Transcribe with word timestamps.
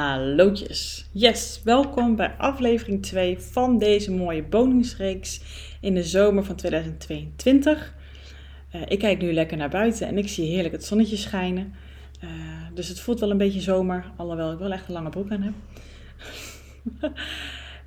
Hallootjes. 0.00 1.08
Yes, 1.12 1.60
welkom 1.64 2.16
bij 2.16 2.34
aflevering 2.38 3.02
2 3.02 3.38
van 3.38 3.78
deze 3.78 4.12
mooie 4.12 4.42
bonusreeks 4.42 5.40
in 5.80 5.94
de 5.94 6.02
zomer 6.02 6.44
van 6.44 6.56
2022. 6.56 7.94
Uh, 8.74 8.82
eh, 8.82 8.90
ik 8.90 8.98
kijk 8.98 9.20
nu 9.20 9.32
lekker 9.32 9.56
naar 9.56 9.68
buiten 9.68 10.06
en 10.06 10.18
ik 10.18 10.28
zie 10.28 10.50
heerlijk 10.50 10.74
het 10.74 10.84
zonnetje 10.84 11.16
schijnen. 11.16 11.74
Uh, 12.24 12.30
dus 12.74 12.88
het 12.88 13.00
voelt 13.00 13.20
wel 13.20 13.30
een 13.30 13.36
beetje 13.36 13.60
zomer, 13.60 14.10
alhoewel 14.16 14.52
ik 14.52 14.58
wel 14.58 14.72
echt 14.72 14.86
een 14.86 14.92
lange 14.92 15.08
broek 15.08 15.30
aan 15.30 15.42
heb. 15.42 15.54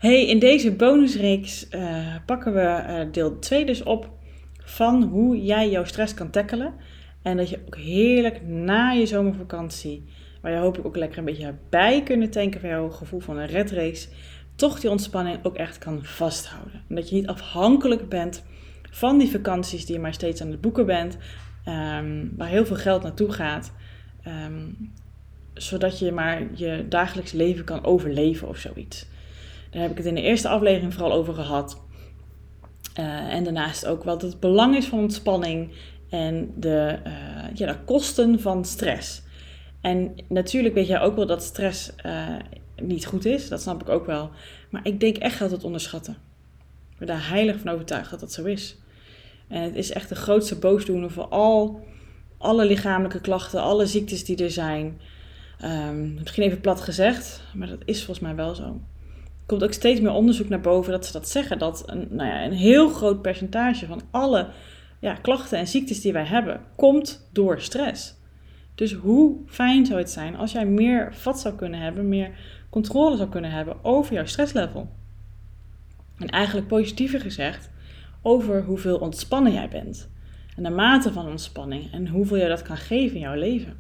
hey, 0.06 0.28
in 0.28 0.40
deze 0.40 0.72
bonusreeks 0.72 1.68
uh, 1.70 2.16
pakken 2.26 2.54
we 2.54 3.08
deel 3.12 3.40
2 3.40 3.66
dus 3.66 3.84
op 3.84 4.10
van 4.58 5.04
hoe 5.04 5.44
jij 5.44 5.70
jouw 5.70 5.86
stress 5.86 6.14
kan 6.14 6.30
tackelen. 6.30 6.74
En 7.22 7.38
dat 7.38 7.50
je 7.50 7.60
ook 7.66 7.78
heerlijk 7.78 8.48
na 8.48 8.92
je 8.92 9.06
zomervakantie 9.06 10.04
waar 10.44 10.52
je 10.52 10.58
hopelijk 10.58 10.88
ook 10.88 10.98
lekker 10.98 11.18
een 11.18 11.26
beetje 11.26 11.56
bij 11.70 12.04
kunnen 12.04 12.30
tanken 12.30 12.60
van 12.60 12.70
jouw 12.70 12.90
gevoel 12.90 13.20
van 13.20 13.38
een 13.38 13.48
red 13.48 13.72
race, 13.72 14.08
toch 14.56 14.80
die 14.80 14.90
ontspanning 14.90 15.40
ook 15.44 15.56
echt 15.56 15.78
kan 15.78 16.00
vasthouden. 16.06 16.84
En 16.90 16.96
dat 16.96 17.10
je 17.10 17.16
niet 17.16 17.28
afhankelijk 17.28 18.10
bent 18.10 18.44
van 18.90 19.18
die 19.18 19.32
vakanties 19.32 19.86
die 19.86 19.96
je 19.96 20.02
maar 20.02 20.14
steeds 20.14 20.42
aan 20.42 20.52
het 20.52 20.62
boeken 20.62 20.86
bent, 20.86 21.18
um, 21.68 22.34
waar 22.38 22.48
heel 22.48 22.66
veel 22.66 22.76
geld 22.76 23.04
naartoe 23.04 23.32
gaat, 23.32 23.74
um, 24.28 24.92
zodat 25.54 26.00
je 26.00 26.12
maar 26.12 26.42
je 26.54 26.86
dagelijks 26.90 27.32
leven 27.32 27.66
kan 27.66 27.86
overleven 27.86 28.48
of 28.48 28.58
zoiets. 28.58 29.06
Daar 29.70 29.82
heb 29.82 29.92
ik 29.92 29.98
het 29.98 30.06
in 30.06 30.16
de 30.16 30.22
eerste 30.22 30.48
aflevering 30.48 30.94
vooral 30.94 31.14
over 31.14 31.34
gehad. 31.34 31.82
Uh, 33.00 33.34
en 33.34 33.44
daarnaast 33.44 33.86
ook 33.86 34.04
wat 34.04 34.22
het 34.22 34.40
belang 34.40 34.76
is 34.76 34.86
van 34.86 35.00
ontspanning 35.00 35.72
en 36.10 36.54
de, 36.56 37.00
uh, 37.08 37.14
ja, 37.54 37.68
de 37.68 37.78
kosten 37.86 38.40
van 38.40 38.66
stress. 38.66 39.24
En 39.84 40.16
natuurlijk 40.28 40.74
weet 40.74 40.88
jij 40.88 41.02
ook 41.02 41.16
wel 41.16 41.26
dat 41.26 41.44
stress 41.44 41.92
uh, 42.06 42.36
niet 42.82 43.06
goed 43.06 43.26
is. 43.26 43.50
Dat 43.50 43.62
snap 43.62 43.82
ik 43.82 43.90
ook 43.90 44.06
wel. 44.06 44.30
Maar 44.70 44.88
ik 44.88 45.00
denk 45.00 45.18
echt 45.18 45.40
dat 45.40 45.52
het 45.52 45.64
onderschatten. 45.64 46.14
Ik 46.92 46.98
ben 46.98 47.08
daar 47.08 47.30
heilig 47.30 47.60
van 47.60 47.72
overtuigd 47.72 48.10
dat 48.10 48.20
dat 48.20 48.32
zo 48.32 48.44
is. 48.44 48.78
En 49.48 49.62
het 49.62 49.76
is 49.76 49.92
echt 49.92 50.10
de 50.10 50.16
grootste 50.16 50.60
boosdoener 50.60 51.12
voor 51.12 51.28
al, 51.28 51.88
alle 52.38 52.66
lichamelijke 52.66 53.22
klachten, 53.22 53.62
alle 53.62 53.86
ziektes 53.86 54.26
die 54.26 54.44
er 54.44 54.52
zijn. 54.52 55.00
Um, 55.64 56.14
misschien 56.14 56.44
even 56.44 56.62
plat 56.62 56.82
gezegd, 56.82 57.42
maar 57.54 57.68
dat 57.68 57.82
is 57.86 57.98
volgens 57.98 58.20
mij 58.20 58.36
wel 58.36 58.56
zo. 58.56 58.64
Er 58.64 59.46
komt 59.46 59.64
ook 59.64 59.74
steeds 59.74 60.02
meer 60.02 60.12
onderzoek 60.12 60.50
naar 60.50 60.62
boven 60.62 60.92
dat 60.92 61.06
ze 61.06 61.12
dat 61.12 61.30
zeggen. 61.30 61.60
Dat 61.60 61.84
een, 61.86 62.08
nou 62.10 62.30
ja, 62.30 62.46
een 62.46 62.54
heel 62.54 62.90
groot 62.90 63.22
percentage 63.22 63.86
van 63.86 64.02
alle 64.12 64.48
ja, 65.00 65.14
klachten 65.14 65.58
en 65.58 65.68
ziektes 65.68 66.02
die 66.02 66.14
wij 66.14 66.26
hebben, 66.26 66.62
komt 66.76 67.30
door 67.32 67.62
stress. 67.62 68.22
Dus 68.76 68.94
hoe 68.94 69.36
fijn 69.46 69.86
zou 69.86 70.00
het 70.00 70.10
zijn 70.10 70.36
als 70.36 70.52
jij 70.52 70.66
meer 70.66 71.16
vat 71.16 71.40
zou 71.40 71.56
kunnen 71.56 71.80
hebben, 71.80 72.10
meer 72.10 72.32
controle 72.70 73.18
zou 73.18 73.30
kunnen 73.30 73.52
hebben 73.52 73.84
over 73.84 74.14
jouw 74.14 74.26
stresslevel? 74.26 74.90
En 76.18 76.28
eigenlijk 76.28 76.68
positiever 76.68 77.20
gezegd, 77.20 77.70
over 78.22 78.64
hoeveel 78.64 78.98
ontspannen 78.98 79.54
jij 79.54 79.70
bent. 79.70 80.10
En 80.56 80.64
de 80.64 80.70
mate 80.70 81.14
van 81.14 81.28
ontspanning 81.28 81.92
en 81.92 82.08
hoeveel 82.08 82.38
jij 82.38 82.48
dat 82.48 82.62
kan 82.62 82.78
geven 82.78 83.16
in 83.16 83.22
jouw 83.22 83.36
leven. 83.36 83.78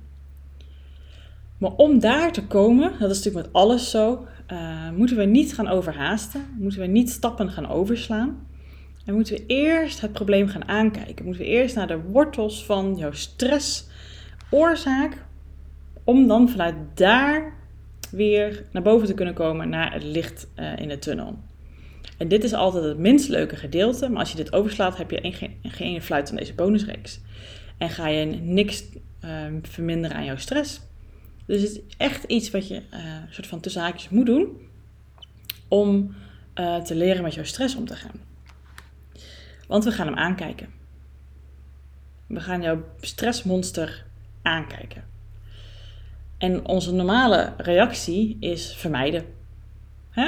Maar 1.57 1.71
om 1.75 1.99
daar 1.99 2.31
te 2.31 2.47
komen, 2.47 2.91
dat 2.99 3.11
is 3.11 3.17
natuurlijk 3.17 3.45
met 3.45 3.55
alles 3.55 3.89
zo, 3.89 4.27
uh, 4.51 4.89
moeten 4.89 5.17
we 5.17 5.25
niet 5.25 5.53
gaan 5.53 5.67
overhaasten, 5.67 6.41
moeten 6.57 6.79
we 6.79 6.85
niet 6.85 7.09
stappen 7.09 7.51
gaan 7.51 7.69
overslaan. 7.69 8.47
En 9.05 9.13
moeten 9.13 9.33
we 9.33 9.45
eerst 9.45 10.01
het 10.01 10.11
probleem 10.11 10.47
gaan 10.47 10.67
aankijken. 10.67 11.25
Moeten 11.25 11.43
we 11.43 11.49
eerst 11.49 11.75
naar 11.75 11.87
de 11.87 12.01
wortels 12.01 12.65
van 12.65 12.95
jouw 12.95 13.11
stress 13.11 13.87
oorzaak, 14.53 15.25
om 16.03 16.27
dan 16.27 16.49
vanuit 16.49 16.75
daar 16.93 17.53
weer 18.11 18.65
naar 18.71 18.83
boven 18.83 19.07
te 19.07 19.13
kunnen 19.13 19.33
komen 19.33 19.69
naar 19.69 19.93
het 19.93 20.03
licht 20.03 20.47
uh, 20.55 20.77
in 20.77 20.87
de 20.87 20.99
tunnel. 20.99 21.39
En 22.17 22.27
dit 22.27 22.43
is 22.43 22.53
altijd 22.53 22.83
het 22.83 22.97
minst 22.97 23.29
leuke 23.29 23.55
gedeelte, 23.55 24.09
maar 24.09 24.19
als 24.19 24.31
je 24.31 24.37
dit 24.37 24.53
overslaat, 24.53 24.97
heb 24.97 25.11
je 25.11 25.49
geen, 25.61 26.01
fluit 26.01 26.29
aan 26.29 26.35
deze 26.35 26.53
bonusreeks. 26.53 27.19
En 27.77 27.89
ga 27.89 28.07
je 28.07 28.25
niks 28.25 28.83
uh, 29.25 29.45
verminderen 29.61 30.17
aan 30.17 30.25
jouw 30.25 30.37
stress. 30.37 30.81
Dus 31.45 31.61
het 31.61 31.71
is 31.71 31.79
echt 31.97 32.23
iets 32.23 32.51
wat 32.51 32.67
je 32.67 32.81
uh, 32.93 32.99
soort 33.29 33.47
van 33.47 33.59
tussen 33.59 33.81
haakjes 33.81 34.09
moet 34.09 34.25
doen 34.25 34.57
om 35.67 36.15
uh, 36.55 36.81
te 36.81 36.95
leren 36.95 37.23
met 37.23 37.33
jouw 37.33 37.43
stress 37.43 37.75
om 37.75 37.85
te 37.85 37.95
gaan. 37.95 38.21
Want 39.67 39.83
we 39.83 39.91
gaan 39.91 40.07
hem 40.07 40.17
aankijken. 40.17 40.67
We 42.27 42.39
gaan 42.39 42.61
jouw 42.61 42.83
stressmonster 43.01 44.05
aankijken. 44.43 45.03
En 46.37 46.65
onze 46.67 46.93
normale 46.93 47.53
reactie 47.57 48.37
is 48.39 48.75
vermijden. 48.75 49.25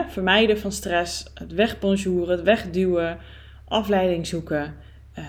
Vermijden 0.07 0.59
van 0.59 0.71
stress, 0.71 1.31
het 1.33 1.53
wegbonjouren, 1.53 2.35
het 2.35 2.45
wegduwen, 2.45 3.17
afleiding 3.67 4.27
zoeken. 4.27 4.75
Uh, 5.19 5.25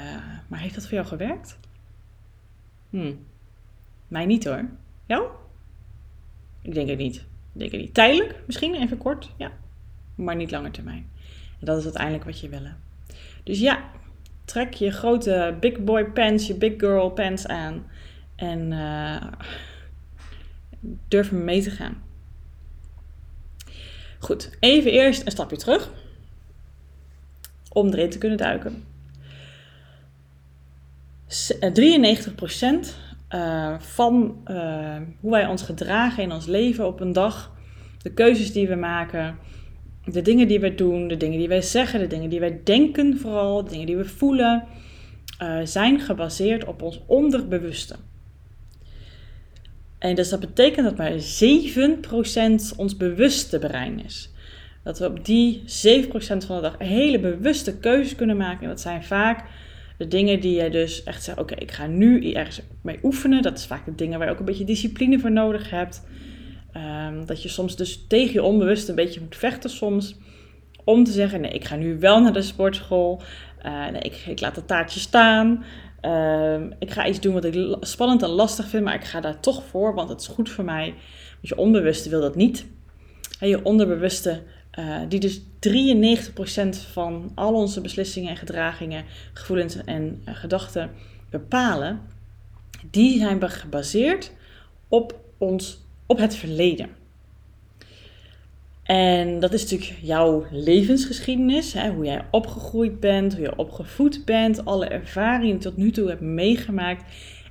maar 0.48 0.58
heeft 0.58 0.74
dat 0.74 0.84
voor 0.84 0.94
jou 0.94 1.06
gewerkt? 1.06 1.58
Hm. 2.90 3.12
Mij 4.08 4.26
niet 4.26 4.44
hoor. 4.44 4.64
Jou? 5.06 5.28
Ik 6.62 6.74
denk 6.74 6.88
het 6.88 6.98
niet. 6.98 7.16
Ik 7.16 7.24
denk 7.52 7.70
het 7.70 7.80
niet. 7.80 7.94
Tijdelijk 7.94 8.40
misschien, 8.46 8.74
even 8.74 8.98
kort, 8.98 9.30
ja. 9.36 9.52
Maar 10.14 10.36
niet 10.36 10.50
langer 10.50 10.70
termijn. 10.70 11.10
En 11.60 11.66
dat 11.66 11.78
is 11.78 11.84
uiteindelijk 11.84 12.24
wat 12.24 12.40
je 12.40 12.48
wil. 12.48 12.66
Dus 13.44 13.58
ja, 13.58 13.90
trek 14.44 14.74
je 14.74 14.90
grote 14.90 15.56
big 15.60 15.78
boy 15.78 16.04
pants, 16.04 16.46
je 16.46 16.54
big 16.54 16.72
girl 16.76 17.10
pants 17.10 17.46
aan. 17.46 17.86
En 18.36 18.72
uh, 18.72 19.22
durf 21.08 21.32
mee 21.32 21.62
te 21.62 21.70
gaan. 21.70 22.02
Goed, 24.18 24.56
even 24.60 24.90
eerst 24.90 25.26
een 25.26 25.32
stapje 25.32 25.56
terug. 25.56 25.90
Om 27.72 27.88
erin 27.88 28.10
te 28.10 28.18
kunnen 28.18 28.38
duiken. 28.38 28.84
93% 31.28 31.28
uh, 31.28 32.80
eh, 33.28 33.80
van 33.80 34.42
hoe 35.20 35.30
wij 35.30 35.46
ons 35.46 35.62
gedragen 35.62 36.22
in 36.22 36.32
ons 36.32 36.46
leven 36.46 36.86
op 36.86 37.00
een 37.00 37.12
dag, 37.12 37.54
de 38.02 38.12
keuzes 38.12 38.52
die 38.52 38.68
we 38.68 38.74
maken, 38.74 39.38
de 40.04 40.22
dingen 40.22 40.48
die 40.48 40.60
we 40.60 40.74
doen, 40.74 41.08
de 41.08 41.16
dingen 41.16 41.38
die 41.38 41.48
wij 41.48 41.62
zeggen, 41.62 42.00
de 42.00 42.06
dingen 42.06 42.30
die 42.30 42.40
wij 42.40 42.60
denken 42.64 43.18
vooral, 43.18 43.64
de 43.64 43.70
dingen 43.70 43.86
die 43.86 43.96
we 43.96 44.04
voelen, 44.04 44.64
zijn 45.64 46.00
gebaseerd 46.00 46.64
op 46.64 46.82
ons 46.82 47.00
onderbewuste. 47.06 47.96
En 49.98 50.14
dus 50.14 50.28
dat 50.28 50.40
betekent 50.40 50.84
dat 50.84 50.96
maar 50.96 51.12
7% 52.72 52.76
ons 52.76 52.96
bewuste 52.96 53.58
brein 53.58 54.04
is. 54.04 54.30
Dat 54.84 54.98
we 54.98 55.06
op 55.06 55.24
die 55.24 55.62
7% 55.62 56.06
van 56.18 56.56
de 56.56 56.60
dag 56.60 56.74
hele 56.78 57.20
bewuste 57.20 57.78
keuzes 57.78 58.14
kunnen 58.14 58.36
maken. 58.36 58.62
En 58.62 58.68
dat 58.68 58.80
zijn 58.80 59.04
vaak 59.04 59.44
de 59.98 60.08
dingen 60.08 60.40
die 60.40 60.62
je 60.62 60.70
dus 60.70 61.02
echt 61.02 61.22
zegt: 61.22 61.38
Oké, 61.38 61.54
ik 61.54 61.72
ga 61.72 61.86
nu 61.86 62.32
ergens 62.32 62.60
mee 62.82 62.98
oefenen. 63.02 63.42
Dat 63.42 63.58
is 63.58 63.66
vaak 63.66 63.84
de 63.84 63.94
dingen 63.94 64.18
waar 64.18 64.26
je 64.26 64.32
ook 64.32 64.38
een 64.38 64.44
beetje 64.44 64.64
discipline 64.64 65.18
voor 65.18 65.32
nodig 65.32 65.70
hebt. 65.70 66.02
Um, 66.76 67.26
dat 67.26 67.42
je 67.42 67.48
soms 67.48 67.76
dus 67.76 68.04
tegen 68.08 68.32
je 68.32 68.42
onbewust 68.42 68.88
een 68.88 68.94
beetje 68.94 69.20
moet 69.20 69.36
vechten 69.36 69.70
soms. 69.70 70.16
Om 70.84 71.04
te 71.04 71.12
zeggen: 71.12 71.40
Nee, 71.40 71.50
ik 71.50 71.64
ga 71.64 71.76
nu 71.76 71.98
wel 71.98 72.22
naar 72.22 72.32
de 72.32 72.42
sportschool. 72.42 73.22
Uh, 73.66 73.88
nee, 73.88 74.00
ik, 74.00 74.24
ik 74.26 74.40
laat 74.40 74.56
het 74.56 74.66
taartje 74.66 75.00
staan. 75.00 75.64
Ehm, 76.06 76.70
ik 76.78 76.90
ga 76.90 77.06
iets 77.06 77.20
doen 77.20 77.34
wat 77.34 77.44
ik 77.44 77.76
spannend 77.80 78.22
en 78.22 78.28
lastig 78.28 78.68
vind, 78.68 78.84
maar 78.84 78.94
ik 78.94 79.04
ga 79.04 79.20
daar 79.20 79.40
toch 79.40 79.62
voor, 79.64 79.94
want 79.94 80.08
het 80.08 80.20
is 80.20 80.26
goed 80.26 80.50
voor 80.50 80.64
mij. 80.64 80.94
Want 81.32 81.48
je 81.48 81.56
onbewuste 81.56 82.08
wil 82.08 82.20
dat 82.20 82.36
niet. 82.36 82.66
En 83.40 83.48
je 83.48 83.64
onderbewuste, 83.64 84.42
uh, 84.78 84.96
die 85.08 85.20
dus 85.20 85.40
93% 85.58 86.78
van 86.92 87.32
al 87.34 87.54
onze 87.54 87.80
beslissingen 87.80 88.30
en 88.30 88.36
gedragingen, 88.36 89.04
gevoelens 89.32 89.84
en 89.84 90.22
uh, 90.28 90.34
gedachten 90.36 90.90
bepalen, 91.30 92.00
die 92.90 93.18
zijn 93.18 93.50
gebaseerd 93.50 94.32
op, 94.88 95.20
ons, 95.38 95.84
op 96.06 96.18
het 96.18 96.36
verleden. 96.36 96.88
En 98.86 99.40
dat 99.40 99.52
is 99.52 99.62
natuurlijk 99.62 100.00
jouw 100.02 100.46
levensgeschiedenis, 100.50 101.72
hè, 101.72 101.90
hoe 101.90 102.04
jij 102.04 102.24
opgegroeid 102.30 103.00
bent, 103.00 103.32
hoe 103.32 103.42
je 103.42 103.56
opgevoed 103.56 104.24
bent, 104.24 104.64
alle 104.64 104.86
ervaringen 104.86 105.58
tot 105.58 105.76
nu 105.76 105.90
toe 105.90 106.08
hebt 106.08 106.20
meegemaakt 106.20 107.04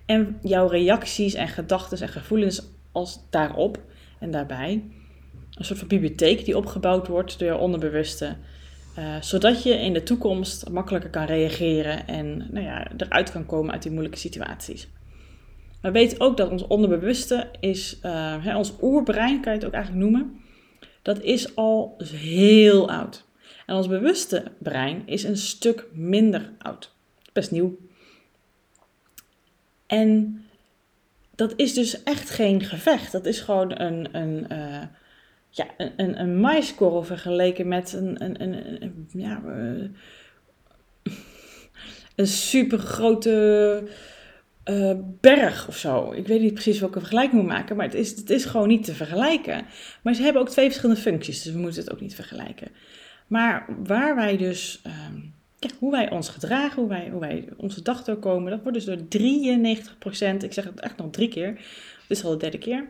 en 0.05 0.37
jouw 0.41 0.67
reacties 0.67 1.33
en 1.33 1.47
gedachten 1.47 2.01
en 2.01 2.09
gevoelens 2.09 2.67
als 2.91 3.19
daarop 3.29 3.79
en 4.19 4.31
daarbij. 4.31 4.83
Een 5.51 5.65
soort 5.65 5.79
van 5.79 5.87
bibliotheek 5.87 6.45
die 6.45 6.57
opgebouwd 6.57 7.07
wordt 7.07 7.39
door 7.39 7.47
je 7.47 7.57
onderbewuste, 7.57 8.35
uh, 8.99 9.15
zodat 9.21 9.63
je 9.63 9.73
in 9.73 9.93
de 9.93 10.03
toekomst 10.03 10.69
makkelijker 10.69 11.09
kan 11.09 11.25
reageren 11.25 12.07
en 12.07 12.47
nou 12.51 12.65
ja, 12.65 12.87
eruit 12.97 13.31
kan 13.31 13.45
komen 13.45 13.71
uit 13.71 13.81
die 13.81 13.91
moeilijke 13.91 14.19
situaties. 14.19 14.87
Maar 15.81 15.91
weet 15.91 16.19
ook 16.19 16.37
dat 16.37 16.49
ons 16.51 16.67
onderbewuste 16.67 17.49
is, 17.59 17.99
uh, 18.03 18.35
hè, 18.43 18.57
ons 18.57 18.73
oerbrein 18.81 19.41
kan 19.41 19.51
je 19.51 19.57
het 19.57 19.67
ook 19.67 19.73
eigenlijk 19.73 20.03
noemen 20.03 20.43
dat 21.05 21.21
is 21.21 21.55
al 21.55 21.95
heel 22.03 22.89
oud. 22.89 23.25
En 23.65 23.75
ons 23.75 23.87
bewuste 23.87 24.43
brein 24.57 25.03
is 25.05 25.23
een 25.23 25.37
stuk 25.37 25.85
minder 25.93 26.51
oud. 26.57 26.95
Best 27.33 27.51
nieuw. 27.51 27.77
En 29.87 30.41
dat 31.35 31.53
is 31.55 31.73
dus 31.73 32.03
echt 32.03 32.29
geen 32.29 32.61
gevecht. 32.63 33.11
Dat 33.11 33.25
is 33.25 33.39
gewoon 33.39 33.79
een, 33.79 34.17
een, 34.17 34.45
uh, 34.51 34.81
ja, 35.49 35.67
een, 35.77 35.93
een, 35.97 36.19
een 36.19 36.39
maiskorrel 36.39 37.03
vergeleken 37.03 37.67
met 37.67 37.93
een, 37.93 38.23
een, 38.23 38.41
een, 38.41 39.09
ja, 39.11 39.41
uh, 39.45 39.89
een 42.15 42.27
super 42.27 42.79
grote 42.79 43.83
uh, 44.65 44.91
berg 45.21 45.67
of 45.67 45.77
zo. 45.77 46.11
Ik 46.11 46.27
weet 46.27 46.41
niet 46.41 46.53
precies 46.53 46.79
welke 46.79 46.99
vergelijking 46.99 47.41
moet 47.41 47.51
maken, 47.51 47.75
maar 47.75 47.85
het 47.85 47.93
is, 47.93 48.09
het 48.09 48.29
is 48.29 48.45
gewoon 48.45 48.67
niet 48.67 48.83
te 48.83 48.93
vergelijken. 48.93 49.65
Maar 50.01 50.13
ze 50.13 50.21
hebben 50.21 50.41
ook 50.41 50.49
twee 50.49 50.65
verschillende 50.65 51.01
functies, 51.01 51.43
dus 51.43 51.53
we 51.53 51.59
moeten 51.59 51.81
het 51.81 51.91
ook 51.91 52.01
niet 52.01 52.15
vergelijken. 52.15 52.67
Maar 53.27 53.65
waar 53.83 54.15
wij 54.15 54.37
dus, 54.37 54.81
ja, 55.59 55.69
hoe 55.79 55.91
wij 55.91 56.11
ons 56.11 56.29
gedragen, 56.29 56.81
hoe 56.81 56.89
wij, 56.89 57.09
hoe 57.11 57.19
wij 57.19 57.49
onze 57.57 57.81
dag 57.81 58.03
doorkomen, 58.03 58.51
dat 58.51 58.61
wordt 58.61 58.85
dus 58.85 58.85
door 58.85 58.97
93%, 58.97 60.43
ik 60.43 60.53
zeg 60.53 60.63
het 60.63 60.79
echt 60.79 60.97
nog 60.97 61.09
drie 61.09 61.27
keer, 61.27 61.53
dit 62.07 62.17
is 62.17 62.23
al 62.23 62.31
de 62.31 62.37
derde 62.37 62.57
keer, 62.57 62.87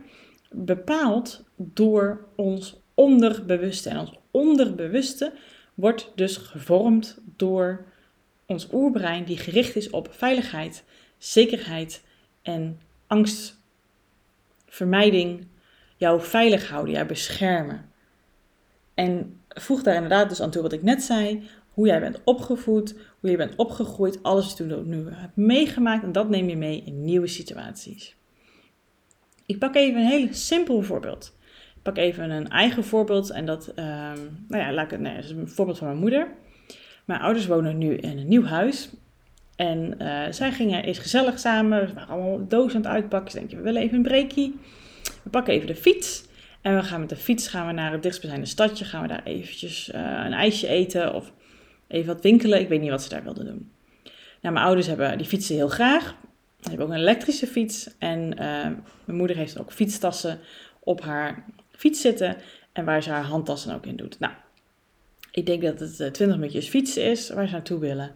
bepaald 0.50 1.44
door 1.56 2.26
ons 2.36 2.80
onderbewuste. 2.94 3.88
En 3.88 3.98
ons 3.98 4.12
onderbewuste 4.30 5.32
wordt 5.74 6.12
dus 6.14 6.36
gevormd 6.36 7.18
door 7.36 7.84
ons 8.46 8.68
oerbrein 8.72 9.24
die 9.24 9.38
gericht 9.38 9.76
is 9.76 9.90
op 9.90 10.08
veiligheid, 10.10 10.84
zekerheid 11.18 12.04
en 12.42 12.80
angstvermijding. 13.06 15.46
Jou 15.96 16.22
veilig 16.22 16.68
houden, 16.68 16.94
jou 16.94 17.06
beschermen. 17.06 17.90
En 18.94 19.40
voeg 19.48 19.82
daar 19.82 19.94
inderdaad 19.94 20.28
dus 20.28 20.40
aan 20.40 20.50
toe 20.50 20.62
wat 20.62 20.72
ik 20.72 20.82
net 20.82 21.02
zei. 21.02 21.48
Hoe 21.68 21.86
jij 21.86 22.00
bent 22.00 22.20
opgevoed, 22.24 22.94
hoe 23.20 23.30
je 23.30 23.36
bent 23.36 23.56
opgegroeid, 23.56 24.22
alles 24.22 24.48
wat 24.48 24.58
je 24.58 24.82
nu 24.84 25.10
hebt 25.10 25.36
meegemaakt. 25.36 26.02
En 26.02 26.12
dat 26.12 26.28
neem 26.28 26.48
je 26.48 26.56
mee 26.56 26.82
in 26.84 27.04
nieuwe 27.04 27.26
situaties. 27.26 28.16
Ik 29.46 29.58
pak 29.58 29.74
even 29.74 30.00
een 30.00 30.06
heel 30.06 30.28
simpel 30.30 30.82
voorbeeld. 30.82 31.36
Ik 31.76 31.82
pak 31.82 31.96
even 31.96 32.30
een 32.30 32.48
eigen 32.48 32.84
voorbeeld 32.84 33.30
en 33.30 33.46
dat, 33.46 33.68
um, 33.68 34.44
nou 34.48 34.62
ja, 34.62 34.72
laat 34.72 34.92
ik, 34.92 34.98
nee, 34.98 35.14
dat 35.14 35.24
is 35.24 35.30
een 35.30 35.48
voorbeeld 35.48 35.78
van 35.78 35.86
mijn 35.86 35.98
moeder. 35.98 36.28
Mijn 37.04 37.20
ouders 37.20 37.46
wonen 37.46 37.78
nu 37.78 37.96
in 37.96 38.18
een 38.18 38.28
nieuw 38.28 38.44
huis. 38.44 38.90
En 39.56 39.94
uh, 39.98 40.22
zij 40.30 40.52
gingen 40.52 40.84
eens 40.84 40.98
gezellig 40.98 41.38
samen. 41.38 41.86
We 41.86 41.92
waren 41.92 42.08
allemaal 42.08 42.46
dozen 42.48 42.76
aan 42.76 42.82
het 42.82 42.92
uitpakken. 42.92 43.30
Ze 43.30 43.38
denken, 43.38 43.56
we 43.56 43.62
willen 43.62 43.82
even 43.82 43.96
een 43.96 44.02
breakie. 44.02 44.58
We 45.22 45.30
pakken 45.30 45.54
even 45.54 45.66
de 45.66 45.74
fiets. 45.74 46.24
En 46.60 46.76
we 46.76 46.82
gaan 46.82 47.00
met 47.00 47.08
de 47.08 47.16
fiets 47.16 47.48
gaan 47.48 47.66
we 47.66 47.72
naar 47.72 47.92
het 47.92 48.02
dichtstbijzijnde 48.02 48.48
stadje. 48.48 48.84
Gaan 48.84 49.02
we 49.02 49.08
daar 49.08 49.24
eventjes 49.24 49.88
uh, 49.88 50.00
een 50.00 50.32
ijsje 50.32 50.66
eten 50.68 51.14
of 51.14 51.32
even 51.88 52.14
wat 52.14 52.22
winkelen. 52.22 52.60
Ik 52.60 52.68
weet 52.68 52.80
niet 52.80 52.90
wat 52.90 53.02
ze 53.02 53.08
daar 53.08 53.22
wilden 53.22 53.44
doen. 53.44 53.70
Nou, 54.40 54.54
mijn 54.54 54.66
ouders 54.66 54.86
hebben 54.86 55.18
die 55.18 55.26
fietsen 55.26 55.54
heel 55.54 55.68
graag. 55.68 56.16
Ze 56.60 56.68
hebben 56.68 56.86
ook 56.86 56.92
een 56.92 56.98
elektrische 56.98 57.46
fiets. 57.46 57.90
En 57.98 58.32
uh, 58.32 58.38
mijn 59.04 59.18
moeder 59.18 59.36
heeft 59.36 59.58
ook 59.58 59.72
fietstassen 59.72 60.38
op 60.80 61.00
haar 61.00 61.44
fiets 61.70 62.00
zitten. 62.00 62.36
En 62.72 62.84
waar 62.84 63.02
ze 63.02 63.10
haar 63.10 63.24
handtassen 63.24 63.74
ook 63.74 63.86
in 63.86 63.96
doet. 63.96 64.18
Nou, 64.18 64.32
ik 65.30 65.46
denk 65.46 65.62
dat 65.62 65.80
het 65.80 66.14
20 66.14 66.36
minuutjes 66.36 66.68
fietsen 66.68 67.04
is 67.04 67.30
waar 67.30 67.46
ze 67.46 67.52
naartoe 67.52 67.78
willen. 67.78 68.12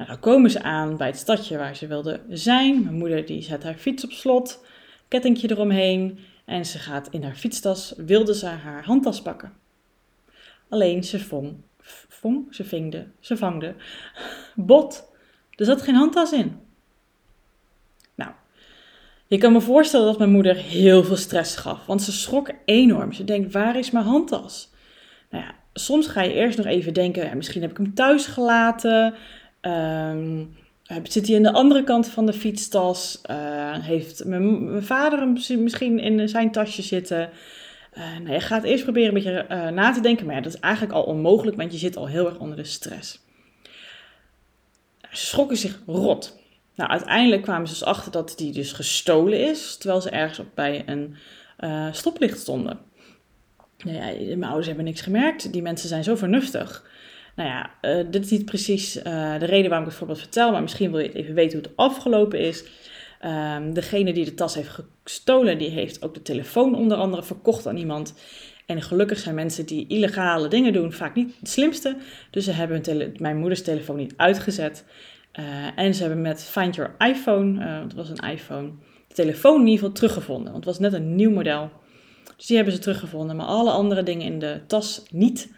Nou, 0.00 0.12
dan 0.12 0.20
komen 0.20 0.50
ze 0.50 0.62
aan 0.62 0.96
bij 0.96 1.06
het 1.06 1.16
stadje 1.16 1.58
waar 1.58 1.76
ze 1.76 1.86
wilden 1.86 2.20
zijn. 2.28 2.82
Mijn 2.82 2.94
moeder 2.94 3.26
die 3.26 3.42
zet 3.42 3.62
haar 3.62 3.74
fiets 3.74 4.04
op 4.04 4.10
slot, 4.10 4.64
kettingje 5.08 5.50
eromheen 5.50 6.18
en 6.44 6.66
ze 6.66 6.78
gaat 6.78 7.08
in 7.10 7.22
haar 7.22 7.34
fietstas, 7.34 7.94
wilde 7.96 8.34
ze 8.34 8.46
haar 8.46 8.84
handtas 8.84 9.22
pakken. 9.22 9.52
Alleen 10.68 11.04
ze 11.04 11.18
vong, 11.18 11.56
vong 12.08 12.54
ze 12.54 12.64
vingde, 12.64 13.06
ze 13.18 13.36
vangde, 13.36 13.74
bot. 14.54 15.12
Er 15.54 15.64
zat 15.64 15.82
geen 15.82 15.94
handtas 15.94 16.32
in. 16.32 16.60
Nou, 18.14 18.30
je 19.26 19.38
kan 19.38 19.52
me 19.52 19.60
voorstellen 19.60 20.06
dat 20.06 20.18
mijn 20.18 20.30
moeder 20.30 20.56
heel 20.56 21.04
veel 21.04 21.16
stress 21.16 21.56
gaf, 21.56 21.86
want 21.86 22.02
ze 22.02 22.12
schrok 22.12 22.50
enorm. 22.64 23.12
Ze 23.12 23.24
denkt, 23.24 23.52
waar 23.52 23.76
is 23.76 23.90
mijn 23.90 24.04
handtas? 24.04 24.70
Nou 25.30 25.44
ja, 25.44 25.54
soms 25.72 26.06
ga 26.06 26.22
je 26.22 26.32
eerst 26.32 26.58
nog 26.58 26.66
even 26.66 26.94
denken, 26.94 27.24
ja, 27.24 27.34
misschien 27.34 27.62
heb 27.62 27.70
ik 27.70 27.76
hem 27.76 27.94
thuis 27.94 28.26
gelaten. 28.26 29.14
Um, 29.62 30.56
zit 31.02 31.26
hij 31.26 31.36
aan 31.36 31.42
de 31.42 31.52
andere 31.52 31.84
kant 31.84 32.08
van 32.08 32.26
de 32.26 32.32
fietstas? 32.32 33.20
Uh, 33.30 33.78
heeft 33.78 34.24
mijn, 34.24 34.82
vader 34.82 35.18
hem 35.18 35.38
misschien 35.62 35.98
in 35.98 36.28
zijn 36.28 36.52
tasje 36.52 36.82
zitten? 36.82 37.30
Uh, 37.94 38.18
nou, 38.18 38.32
je 38.32 38.40
gaat 38.40 38.64
eerst 38.64 38.82
proberen 38.82 39.08
een 39.08 39.14
beetje 39.14 39.46
uh, 39.50 39.68
na 39.68 39.92
te 39.92 40.00
denken, 40.00 40.26
maar 40.26 40.42
dat 40.42 40.54
is 40.54 40.60
eigenlijk 40.60 40.94
al 40.94 41.02
onmogelijk, 41.02 41.56
want 41.56 41.72
je 41.72 41.78
zit 41.78 41.96
al 41.96 42.08
heel 42.08 42.26
erg 42.26 42.38
onder 42.38 42.56
de 42.56 42.64
stress. 42.64 43.20
Ze 45.10 45.26
schrokken 45.26 45.56
zich 45.56 45.80
rot. 45.86 46.38
Nou, 46.74 46.90
uiteindelijk 46.90 47.42
kwamen 47.42 47.66
ze 47.66 47.72
dus 47.72 47.84
achter 47.84 48.12
dat 48.12 48.34
die 48.36 48.52
dus 48.52 48.72
gestolen 48.72 49.48
is, 49.48 49.76
terwijl 49.76 50.00
ze 50.00 50.10
ergens 50.10 50.38
op 50.38 50.46
bij 50.54 50.82
een 50.86 51.16
stoplicht 51.92 52.40
stonden. 52.40 52.78
Nou 53.84 53.96
ja, 53.96 54.04
mijn 54.26 54.44
ouders 54.44 54.66
hebben 54.66 54.84
niks 54.84 55.00
gemerkt. 55.00 55.52
Die 55.52 55.62
mensen 55.62 55.88
zijn 55.88 56.04
zo 56.04 56.14
vernuftig. 56.14 56.90
Nou 57.40 57.52
ja, 57.52 57.70
uh, 57.82 58.06
dit 58.10 58.24
is 58.24 58.30
niet 58.30 58.44
precies 58.44 58.96
uh, 58.96 59.02
de 59.38 59.44
reden 59.44 59.68
waarom 59.68 59.80
ik 59.80 59.86
het 59.86 59.94
voorbeeld 59.94 60.18
vertel, 60.18 60.52
maar 60.52 60.62
misschien 60.62 60.90
wil 60.90 61.00
je 61.00 61.12
even 61.12 61.34
weten 61.34 61.58
hoe 61.58 61.66
het 61.66 61.76
afgelopen 61.76 62.38
is. 62.38 62.64
Um, 63.24 63.74
degene 63.74 64.12
die 64.12 64.24
de 64.24 64.34
tas 64.34 64.54
heeft 64.54 64.78
gestolen, 65.04 65.58
die 65.58 65.68
heeft 65.68 66.02
ook 66.02 66.14
de 66.14 66.22
telefoon 66.22 66.74
onder 66.74 66.98
andere 66.98 67.22
verkocht 67.22 67.66
aan 67.66 67.76
iemand. 67.76 68.14
En 68.66 68.82
gelukkig 68.82 69.18
zijn 69.18 69.34
mensen 69.34 69.66
die 69.66 69.86
illegale 69.86 70.48
dingen 70.48 70.72
doen 70.72 70.92
vaak 70.92 71.14
niet 71.14 71.34
het 71.38 71.48
slimste. 71.48 71.96
Dus 72.30 72.44
ze 72.44 72.52
hebben 72.52 73.12
mijn 73.16 73.36
moeders 73.36 73.62
telefoon 73.62 73.96
niet 73.96 74.14
uitgezet. 74.16 74.84
Uh, 75.38 75.44
en 75.76 75.94
ze 75.94 76.02
hebben 76.02 76.22
met 76.22 76.42
Find 76.42 76.74
Your 76.74 76.94
iPhone, 76.98 77.64
het 77.64 77.94
was 77.94 78.10
een 78.10 78.30
iPhone, 78.30 78.70
de 79.08 79.14
telefoon 79.14 79.60
in 79.60 79.66
ieder 79.66 79.78
geval 79.78 79.92
teruggevonden. 79.92 80.52
Want 80.52 80.64
het 80.64 80.74
was 80.74 80.78
net 80.78 80.92
een 80.92 81.14
nieuw 81.14 81.30
model. 81.30 81.70
Dus 82.36 82.46
die 82.46 82.56
hebben 82.56 82.74
ze 82.74 82.80
teruggevonden, 82.80 83.36
maar 83.36 83.46
alle 83.46 83.70
andere 83.70 84.02
dingen 84.02 84.26
in 84.26 84.38
de 84.38 84.60
tas 84.66 85.02
niet. 85.10 85.48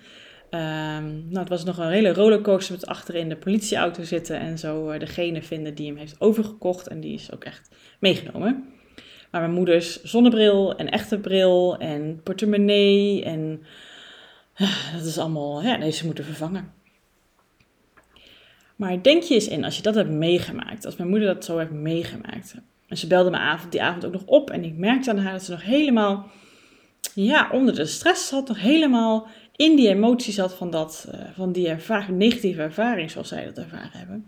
Um, 0.54 1.28
nou, 1.28 1.38
het 1.38 1.48
was 1.48 1.64
nog 1.64 1.78
een 1.78 1.90
hele 1.90 2.12
rollercoaster 2.12 2.74
met 2.74 2.86
achterin 2.86 3.28
de 3.28 3.36
politieauto 3.36 4.02
zitten 4.02 4.38
en 4.38 4.58
zo 4.58 4.90
uh, 4.90 4.98
degene 4.98 5.42
vinden 5.42 5.74
die 5.74 5.86
hem 5.86 5.96
heeft 5.96 6.20
overgekocht. 6.20 6.86
En 6.86 7.00
die 7.00 7.14
is 7.14 7.32
ook 7.32 7.44
echt 7.44 7.76
meegenomen. 8.00 8.64
Maar 9.30 9.40
mijn 9.40 9.52
moeders 9.52 10.02
zonnebril 10.02 10.76
en 10.76 10.90
echte 10.90 11.18
bril 11.18 11.76
en 11.78 12.20
portemonnee 12.22 13.24
en 13.24 13.62
uh, 14.56 14.92
dat 14.96 15.04
is 15.04 15.18
allemaal, 15.18 15.62
ja, 15.62 15.76
deze 15.76 16.06
moeten 16.06 16.24
vervangen. 16.24 16.72
Maar 18.76 19.02
denk 19.02 19.22
je 19.22 19.34
eens 19.34 19.48
in, 19.48 19.64
als 19.64 19.76
je 19.76 19.82
dat 19.82 19.94
hebt 19.94 20.10
meegemaakt, 20.10 20.84
als 20.84 20.96
mijn 20.96 21.08
moeder 21.08 21.34
dat 21.34 21.44
zo 21.44 21.58
heeft 21.58 21.70
meegemaakt. 21.70 22.54
En 22.88 22.96
ze 22.96 23.06
belde 23.06 23.30
me 23.30 23.36
avond, 23.36 23.72
die 23.72 23.82
avond 23.82 24.04
ook 24.04 24.12
nog 24.12 24.24
op 24.26 24.50
en 24.50 24.64
ik 24.64 24.76
merkte 24.76 25.10
aan 25.10 25.18
haar 25.18 25.32
dat 25.32 25.42
ze 25.42 25.50
nog 25.50 25.62
helemaal, 25.62 26.30
ja, 27.14 27.48
onder 27.52 27.74
de 27.74 27.86
stress 27.86 28.28
zat, 28.28 28.48
nog 28.48 28.60
helemaal 28.60 29.28
in 29.62 29.76
die 29.76 29.88
emoties 29.88 30.34
zat 30.34 30.54
van, 30.54 30.70
dat, 30.70 31.08
uh, 31.14 31.20
van 31.34 31.52
die 31.52 31.68
ervaring, 31.68 32.18
negatieve 32.18 32.62
ervaring 32.62 33.10
zoals 33.10 33.28
zij 33.28 33.44
dat 33.44 33.58
ervaren 33.58 33.90
hebben. 33.92 34.26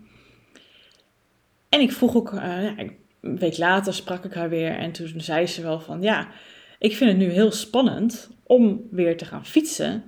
En 1.69 1.79
ik 1.79 1.91
vroeg 1.91 2.15
ook, 2.15 2.31
uh, 2.31 2.41
ja, 2.41 2.77
een 2.77 3.37
week 3.37 3.57
later 3.57 3.93
sprak 3.93 4.25
ik 4.25 4.33
haar 4.33 4.49
weer 4.49 4.71
en 4.71 4.91
toen 4.91 5.13
zei 5.17 5.47
ze 5.47 5.61
wel 5.61 5.79
van 5.79 6.01
ja, 6.01 6.27
ik 6.79 6.95
vind 6.95 7.09
het 7.09 7.19
nu 7.19 7.29
heel 7.29 7.51
spannend 7.51 8.29
om 8.43 8.87
weer 8.91 9.17
te 9.17 9.25
gaan 9.25 9.45
fietsen. 9.45 10.03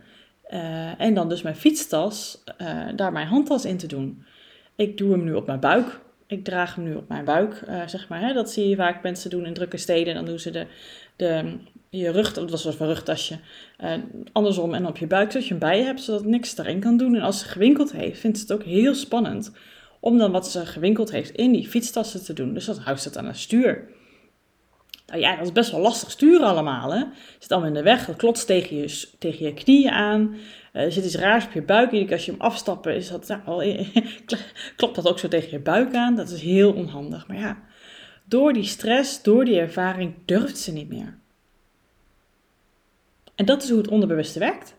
Uh, 0.49 1.01
en 1.01 1.13
dan 1.13 1.29
dus 1.29 1.41
mijn 1.41 1.55
fietstas, 1.55 2.43
daar 2.95 3.11
mijn 3.11 3.27
handtas 3.27 3.65
in 3.65 3.77
te 3.77 3.87
doen. 3.87 4.25
Ik 4.75 4.97
doe 4.97 5.11
hem 5.11 5.23
nu 5.23 5.33
op 5.33 5.47
mijn 5.47 5.59
buik. 5.59 6.01
Ik 6.27 6.43
draag 6.43 6.75
hem 6.75 6.83
nu 6.83 6.95
op 6.95 7.07
mijn 7.07 7.25
buik, 7.25 7.63
zeg 7.85 8.09
maar. 8.09 8.21
Hè? 8.21 8.33
Dat 8.33 8.51
zie 8.51 8.69
je 8.69 8.75
vaak 8.75 9.03
mensen 9.03 9.29
doen 9.29 9.45
in 9.45 9.53
drukke 9.53 9.77
steden. 9.77 10.13
Dan 10.13 10.25
doen 10.25 10.39
ze 10.39 10.51
de, 10.51 10.67
de, 11.15 11.57
je 11.89 12.11
rug, 12.11 12.33
dat 12.33 12.51
was 12.51 12.65
een 12.65 12.77
rugtasje, 12.77 13.39
uh, 13.83 13.93
andersom 14.31 14.73
en 14.73 14.87
op 14.87 14.97
je 14.97 15.07
buik, 15.07 15.31
zodat 15.31 15.47
je 15.47 15.53
hem 15.53 15.59
bij 15.69 15.81
hebt, 15.81 16.01
zodat 16.01 16.25
niks 16.25 16.57
erin 16.57 16.79
kan 16.79 16.97
doen. 16.97 17.15
En 17.15 17.21
als 17.21 17.39
ze 17.39 17.45
gewinkeld 17.45 17.91
heeft, 17.91 18.19
vindt 18.19 18.37
ze 18.37 18.43
het 18.43 18.53
ook 18.53 18.63
heel 18.63 18.95
spannend 18.95 19.51
om 19.99 20.17
dan 20.17 20.31
wat 20.31 20.47
ze 20.47 20.65
gewinkeld 20.65 21.11
heeft 21.11 21.31
in 21.31 21.51
die 21.51 21.67
fietstassen 21.67 22.23
te 22.23 22.33
doen. 22.33 22.53
Dus 22.53 22.65
dat 22.65 22.79
houdt 22.79 23.01
ze 23.01 23.17
aan 23.17 23.25
het 23.25 23.37
stuur. 23.37 23.89
Nou 25.07 25.19
ja, 25.19 25.35
dat 25.35 25.45
is 25.45 25.51
best 25.51 25.71
wel 25.71 25.79
lastig 25.79 26.11
sturen 26.11 26.47
allemaal. 26.47 26.93
Hè? 26.93 27.03
Zit 27.39 27.51
allemaal 27.51 27.69
in 27.69 27.75
de 27.75 27.83
weg, 27.83 28.05
dat 28.05 28.15
klotst 28.15 28.47
tegen 28.47 28.77
je, 28.77 29.07
tegen 29.19 29.45
je 29.45 29.53
knieën 29.53 29.91
aan. 29.91 30.35
Uh, 30.73 30.91
zit 30.91 31.05
iets 31.05 31.15
raars 31.15 31.45
op 31.45 31.51
je 31.51 31.61
buik. 31.61 31.91
Iedere 31.91 32.13
als 32.13 32.25
je 32.25 32.31
hem 32.31 32.41
afstappen, 32.41 32.95
is 32.95 33.09
dat, 33.09 33.27
nou, 33.27 33.85
klopt 34.75 34.95
dat 34.95 35.07
ook 35.07 35.19
zo 35.19 35.27
tegen 35.27 35.51
je 35.51 35.59
buik 35.59 35.95
aan. 35.95 36.15
Dat 36.15 36.29
is 36.29 36.41
heel 36.41 36.73
onhandig. 36.73 37.27
Maar 37.27 37.37
ja, 37.37 37.63
door 38.25 38.53
die 38.53 38.63
stress, 38.63 39.23
door 39.23 39.45
die 39.45 39.59
ervaring, 39.59 40.13
durft 40.25 40.57
ze 40.57 40.71
niet 40.71 40.89
meer. 40.89 41.17
En 43.37 43.45
dat 43.45 43.63
is 43.63 43.69
hoe 43.69 43.77
het 43.77 43.87
onderbewuste 43.87 44.39
werkt. 44.39 44.75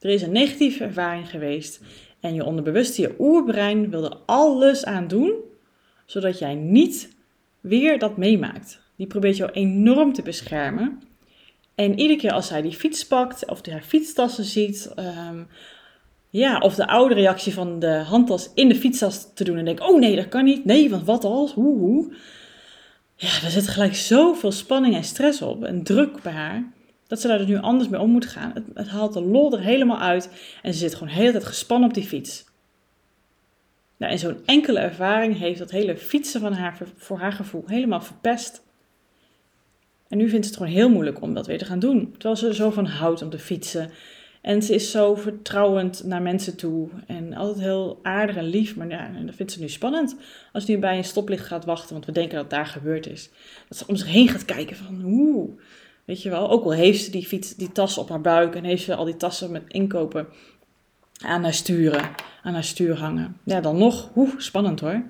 Er 0.00 0.10
is 0.10 0.22
een 0.22 0.32
negatieve 0.32 0.84
ervaring 0.84 1.30
geweest 1.30 1.80
en 2.20 2.34
je 2.34 2.44
onderbewuste, 2.44 3.00
je 3.00 3.14
oerbrein, 3.18 3.90
wilde 3.90 4.16
alles 4.26 4.84
aan 4.84 5.08
doen, 5.08 5.32
zodat 6.06 6.38
jij 6.38 6.54
niet 6.54 7.16
weer 7.60 7.98
dat 7.98 8.16
meemaakt. 8.16 8.80
Die 8.96 9.06
probeert 9.06 9.36
jou 9.36 9.50
enorm 9.50 10.12
te 10.12 10.22
beschermen. 10.22 11.02
En 11.74 11.98
iedere 11.98 12.18
keer 12.18 12.32
als 12.32 12.46
zij 12.46 12.62
die 12.62 12.72
fiets 12.72 13.06
pakt 13.06 13.50
of 13.50 13.66
haar 13.66 13.82
fietstassen 13.82 14.44
ziet, 14.44 14.92
um, 14.98 15.46
ja, 16.30 16.58
of 16.58 16.74
de 16.74 16.86
oude 16.86 17.14
reactie 17.14 17.52
van 17.52 17.78
de 17.78 17.92
handtas 17.92 18.50
in 18.54 18.68
de 18.68 18.74
fietstas 18.74 19.34
te 19.34 19.44
doen 19.44 19.58
en 19.58 19.64
denk, 19.64 19.80
oh 19.80 20.00
nee, 20.00 20.16
dat 20.16 20.28
kan 20.28 20.44
niet, 20.44 20.64
nee, 20.64 20.90
want 20.90 21.04
wat 21.04 21.24
als, 21.24 21.52
hoe, 21.52 21.78
hoe. 21.78 22.12
Ja, 23.14 23.28
er 23.28 23.50
zit 23.50 23.68
gelijk 23.68 23.94
zoveel 23.94 24.52
spanning 24.52 24.94
en 24.94 25.04
stress 25.04 25.42
op 25.42 25.64
en 25.64 25.82
druk 25.82 26.22
bij 26.22 26.32
haar 26.32 26.76
Dat 27.08 27.20
ze 27.20 27.28
daar 27.28 27.38
dus 27.38 27.46
nu 27.46 27.56
anders 27.56 27.88
mee 27.88 28.00
om 28.00 28.10
moet 28.10 28.26
gaan. 28.26 28.50
Het, 28.54 28.64
het 28.74 28.88
haalt 28.88 29.12
de 29.12 29.22
lol 29.22 29.52
er 29.52 29.60
helemaal 29.60 30.00
uit 30.00 30.30
en 30.62 30.72
ze 30.72 30.78
zit 30.78 30.94
gewoon 30.94 31.08
de 31.08 31.14
hele 31.14 31.32
tijd 31.32 31.44
gespannen 31.44 31.88
op 31.88 31.94
die 31.94 32.06
fiets. 32.06 32.44
Nou, 33.96 34.12
en 34.12 34.18
zo'n 34.18 34.40
enkele 34.44 34.78
ervaring 34.78 35.38
heeft 35.38 35.58
dat 35.58 35.70
hele 35.70 35.96
fietsen 35.96 36.40
van 36.40 36.52
haar, 36.52 36.78
voor 36.96 37.18
haar 37.18 37.32
gevoel 37.32 37.64
helemaal 37.66 38.00
verpest. 38.00 38.62
En 40.08 40.18
nu 40.18 40.28
vindt 40.28 40.46
ze 40.46 40.50
het 40.50 40.60
gewoon 40.60 40.76
heel 40.76 40.90
moeilijk 40.90 41.22
om 41.22 41.34
dat 41.34 41.46
weer 41.46 41.58
te 41.58 41.64
gaan 41.64 41.78
doen. 41.78 42.12
Terwijl 42.12 42.36
ze 42.36 42.46
er 42.46 42.54
zo 42.54 42.70
van 42.70 42.86
houdt 42.86 43.22
om 43.22 43.30
te 43.30 43.38
fietsen. 43.38 43.90
En 44.40 44.62
ze 44.62 44.74
is 44.74 44.90
zo 44.90 45.14
vertrouwend 45.14 46.04
naar 46.04 46.22
mensen 46.22 46.56
toe. 46.56 46.88
En 47.06 47.34
altijd 47.34 47.64
heel 47.64 47.98
aardig 48.02 48.36
en 48.36 48.44
lief. 48.44 48.76
Maar 48.76 48.88
ja, 48.88 49.10
dat 49.24 49.34
vindt 49.34 49.52
ze 49.52 49.60
nu 49.60 49.68
spannend. 49.68 50.16
Als 50.52 50.64
ze 50.64 50.70
nu 50.70 50.78
bij 50.78 50.96
een 50.96 51.04
stoplicht 51.04 51.46
gaat 51.46 51.64
wachten. 51.64 51.92
Want 51.92 52.06
we 52.06 52.12
denken 52.12 52.36
dat 52.36 52.50
daar 52.50 52.66
gebeurd 52.66 53.06
is. 53.06 53.30
Dat 53.68 53.78
ze 53.78 53.84
om 53.86 53.96
zich 53.96 54.08
heen 54.08 54.28
gaat 54.28 54.44
kijken 54.44 54.76
van 54.76 55.02
oeh. 55.04 55.60
Weet 56.08 56.22
je 56.22 56.30
wel. 56.30 56.50
Ook 56.50 56.64
al 56.64 56.72
heeft 56.72 57.04
ze 57.04 57.10
die, 57.10 57.26
fiets, 57.26 57.54
die 57.54 57.72
tas 57.72 57.98
op 57.98 58.08
haar 58.08 58.20
buik. 58.20 58.54
En 58.54 58.64
heeft 58.64 58.82
ze 58.82 58.94
al 58.94 59.04
die 59.04 59.16
tassen 59.16 59.50
met 59.50 59.62
inkopen 59.68 60.26
aan 61.20 61.42
haar 61.42 61.54
sturen. 61.54 62.10
Aan 62.42 62.52
haar 62.52 62.64
stuur 62.64 62.98
hangen. 62.98 63.36
Ja, 63.44 63.60
dan 63.60 63.78
nog. 63.78 64.10
Oeh, 64.16 64.30
spannend 64.38 64.80
hoor. 64.80 65.02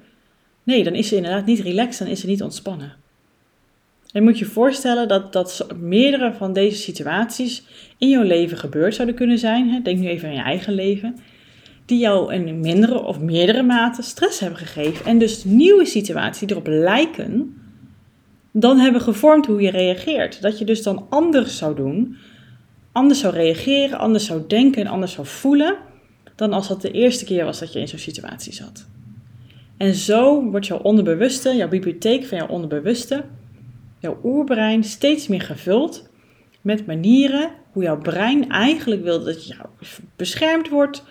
Nee, 0.62 0.84
dan 0.84 0.94
is 0.94 1.08
ze 1.08 1.16
inderdaad 1.16 1.46
niet 1.46 1.60
relaxed. 1.60 1.98
Dan 1.98 2.08
is 2.08 2.20
ze 2.20 2.26
niet 2.26 2.42
ontspannen. 2.42 2.92
En 4.12 4.22
moet 4.22 4.38
je 4.38 4.44
je 4.44 4.50
voorstellen 4.50 5.08
dat, 5.08 5.32
dat 5.32 5.66
meerdere 5.76 6.32
van 6.32 6.52
deze 6.52 6.78
situaties 6.78 7.62
in 7.98 8.08
jouw 8.08 8.22
leven 8.22 8.58
gebeurd 8.58 8.94
zouden 8.94 9.16
kunnen 9.16 9.38
zijn. 9.38 9.82
Denk 9.82 9.98
nu 9.98 10.08
even 10.08 10.28
aan 10.28 10.34
je 10.34 10.42
eigen 10.42 10.72
leven. 10.72 11.16
Die 11.84 11.98
jou 11.98 12.34
in 12.34 12.60
mindere 12.60 13.02
of 13.02 13.20
meerdere 13.20 13.62
mate 13.62 14.02
stress 14.02 14.40
hebben 14.40 14.58
gegeven. 14.58 15.06
En 15.06 15.18
dus 15.18 15.44
nieuwe 15.44 15.84
situaties 15.84 16.46
die 16.46 16.50
erop 16.50 16.66
lijken, 16.66 17.57
dan 18.60 18.78
hebben 18.78 19.00
gevormd 19.00 19.46
hoe 19.46 19.60
je 19.60 19.70
reageert. 19.70 20.42
Dat 20.42 20.58
je 20.58 20.64
dus 20.64 20.82
dan 20.82 21.06
anders 21.08 21.56
zou 21.56 21.76
doen, 21.76 22.16
anders 22.92 23.20
zou 23.20 23.34
reageren, 23.34 23.98
anders 23.98 24.26
zou 24.26 24.42
denken 24.46 24.82
en 24.82 24.90
anders 24.90 25.12
zou 25.12 25.26
voelen. 25.26 25.76
Dan 26.34 26.52
als 26.52 26.68
dat 26.68 26.82
de 26.82 26.90
eerste 26.90 27.24
keer 27.24 27.44
was 27.44 27.58
dat 27.58 27.72
je 27.72 27.80
in 27.80 27.88
zo'n 27.88 27.98
situatie 27.98 28.52
zat. 28.52 28.86
En 29.76 29.94
zo 29.94 30.50
wordt 30.50 30.66
jouw 30.66 30.78
onderbewuste, 30.78 31.56
jouw 31.56 31.68
bibliotheek 31.68 32.24
van 32.24 32.38
jouw 32.38 32.48
onderbewuste, 32.48 33.24
jouw 33.98 34.20
oerbrein 34.24 34.84
steeds 34.84 35.28
meer 35.28 35.40
gevuld 35.40 36.08
met 36.60 36.86
manieren 36.86 37.50
hoe 37.72 37.82
jouw 37.82 37.98
brein 37.98 38.48
eigenlijk 38.48 39.02
wil 39.02 39.24
dat 39.24 39.46
je 39.46 39.54
beschermd 40.16 40.68
wordt, 40.68 41.04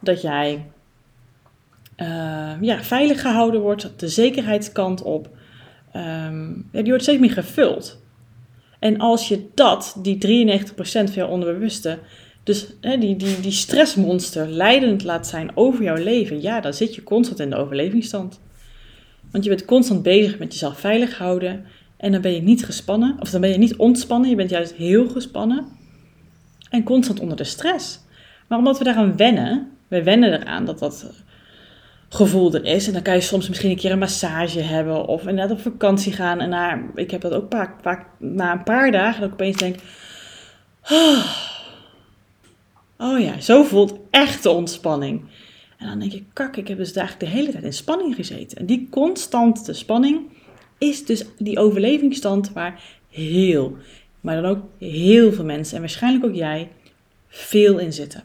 dat 0.00 0.22
jij 0.22 0.66
uh, 1.96 2.52
ja, 2.60 2.82
veilig 2.82 3.20
gehouden 3.20 3.60
wordt, 3.60 3.92
de 3.96 4.08
zekerheidskant 4.08 5.02
op. 5.02 5.28
Um, 5.96 6.68
die 6.72 6.84
wordt 6.84 7.02
steeds 7.02 7.20
meer 7.20 7.30
gevuld. 7.30 8.00
En 8.78 8.98
als 8.98 9.28
je 9.28 9.46
dat, 9.54 9.96
die 10.02 10.46
93% 10.46 10.68
van 10.72 11.04
jouw 11.12 11.28
onderbewuste, 11.28 11.98
dus 12.42 12.66
hè, 12.80 12.98
die, 12.98 13.16
die, 13.16 13.40
die 13.40 13.52
stressmonster 13.52 14.48
leidend 14.48 15.04
laat 15.04 15.26
zijn 15.26 15.50
over 15.54 15.82
jouw 15.82 16.02
leven, 16.02 16.42
ja, 16.42 16.60
dan 16.60 16.74
zit 16.74 16.94
je 16.94 17.02
constant 17.02 17.40
in 17.40 17.50
de 17.50 17.56
overlevingsstand. 17.56 18.40
Want 19.30 19.44
je 19.44 19.50
bent 19.50 19.64
constant 19.64 20.02
bezig 20.02 20.38
met 20.38 20.52
jezelf 20.52 20.80
veilig 20.80 21.18
houden. 21.18 21.64
En 21.96 22.12
dan 22.12 22.20
ben 22.20 22.34
je 22.34 22.40
niet 22.40 22.64
gespannen, 22.64 23.16
of 23.20 23.30
dan 23.30 23.40
ben 23.40 23.50
je 23.50 23.58
niet 23.58 23.76
ontspannen, 23.76 24.30
je 24.30 24.36
bent 24.36 24.50
juist 24.50 24.72
heel 24.72 25.08
gespannen. 25.08 25.66
En 26.70 26.82
constant 26.82 27.20
onder 27.20 27.36
de 27.36 27.44
stress. 27.44 28.00
Maar 28.46 28.58
omdat 28.58 28.78
we 28.78 28.84
daaraan 28.84 29.16
wennen, 29.16 29.70
we 29.88 30.02
wennen 30.02 30.40
eraan 30.40 30.64
dat 30.64 30.78
dat 30.78 31.12
gevoel 32.08 32.54
er 32.54 32.64
is. 32.64 32.86
En 32.86 32.92
dan 32.92 33.02
kan 33.02 33.14
je 33.14 33.20
soms 33.20 33.48
misschien 33.48 33.70
een 33.70 33.76
keer 33.76 33.92
een 33.92 33.98
massage 33.98 34.60
hebben 34.60 35.06
of 35.06 35.20
inderdaad 35.20 35.50
op 35.50 35.60
vakantie 35.60 36.12
gaan. 36.12 36.40
En 36.40 36.48
na, 36.48 36.82
ik 36.94 37.10
heb 37.10 37.20
dat 37.20 37.32
ook 37.32 37.46
vaak, 37.50 37.82
vaak 37.82 38.06
na 38.18 38.52
een 38.52 38.62
paar 38.62 38.92
dagen 38.92 39.20
dat 39.20 39.28
ik 39.28 39.34
opeens 39.34 39.56
denk... 39.56 39.76
Oh, 40.90 41.26
oh 42.98 43.20
ja, 43.20 43.40
zo 43.40 43.62
voelt 43.62 43.98
echte 44.10 44.50
ontspanning. 44.50 45.22
En 45.78 45.86
dan 45.86 45.98
denk 45.98 46.12
je, 46.12 46.22
kak, 46.32 46.56
ik 46.56 46.68
heb 46.68 46.78
dus 46.78 46.92
eigenlijk 46.92 47.30
de 47.30 47.38
hele 47.38 47.52
tijd 47.52 47.64
in 47.64 47.72
spanning 47.72 48.14
gezeten. 48.14 48.58
En 48.58 48.66
die 48.66 48.86
constante 48.90 49.72
spanning 49.72 50.20
is 50.78 51.04
dus 51.04 51.24
die 51.38 51.58
overlevingsstand 51.58 52.52
waar 52.52 52.82
heel, 53.10 53.76
maar 54.20 54.42
dan 54.42 54.50
ook 54.50 54.64
heel 54.78 55.32
veel 55.32 55.44
mensen 55.44 55.74
en 55.74 55.80
waarschijnlijk 55.80 56.24
ook 56.24 56.34
jij 56.34 56.70
veel 57.28 57.78
in 57.78 57.92
zitten. 57.92 58.22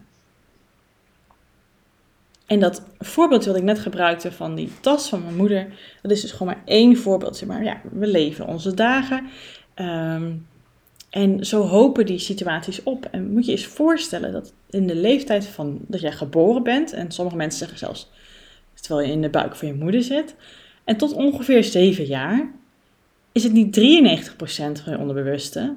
En 2.53 2.60
dat 2.60 2.83
voorbeeld 3.00 3.45
wat 3.45 3.55
ik 3.55 3.63
net 3.63 3.79
gebruikte 3.79 4.31
van 4.31 4.55
die 4.55 4.72
tas 4.79 5.10
van 5.10 5.24
mijn 5.24 5.36
moeder, 5.36 5.67
dat 6.01 6.12
is 6.12 6.22
dus 6.22 6.31
gewoon 6.31 6.48
maar 6.48 6.63
één 6.65 6.98
voorbeeldje. 6.98 7.45
Maar 7.45 7.63
ja, 7.63 7.81
we 7.91 8.07
leven 8.07 8.48
onze 8.48 8.74
dagen. 8.74 9.27
Ehm, 9.74 10.31
en 11.10 11.45
zo 11.45 11.62
hopen 11.62 12.05
die 12.05 12.19
situaties 12.19 12.83
op. 12.83 13.05
En 13.12 13.31
moet 13.31 13.45
je 13.45 13.51
eens 13.51 13.65
voorstellen 13.65 14.31
dat 14.31 14.53
in 14.69 14.88
de 14.88 14.95
leeftijd 14.95 15.45
van 15.45 15.79
dat 15.88 16.01
jij 16.01 16.12
geboren 16.12 16.63
bent, 16.63 16.93
en 16.93 17.12
sommige 17.12 17.38
mensen 17.38 17.60
zeggen 17.60 17.77
zelfs 17.77 18.12
terwijl 18.74 19.07
je 19.07 19.13
in 19.13 19.22
de 19.22 19.29
buik 19.29 19.55
van 19.55 19.67
je 19.67 19.74
moeder 19.74 20.03
zit, 20.03 20.36
en 20.83 20.98
tot 20.98 21.13
ongeveer 21.13 21.63
7 21.63 22.05
jaar 22.05 22.51
is 23.31 23.43
het 23.43 23.53
niet 23.53 23.75
93% 23.75 24.81
van 24.83 24.93
je 24.93 24.98
onderbewuste, 24.98 25.75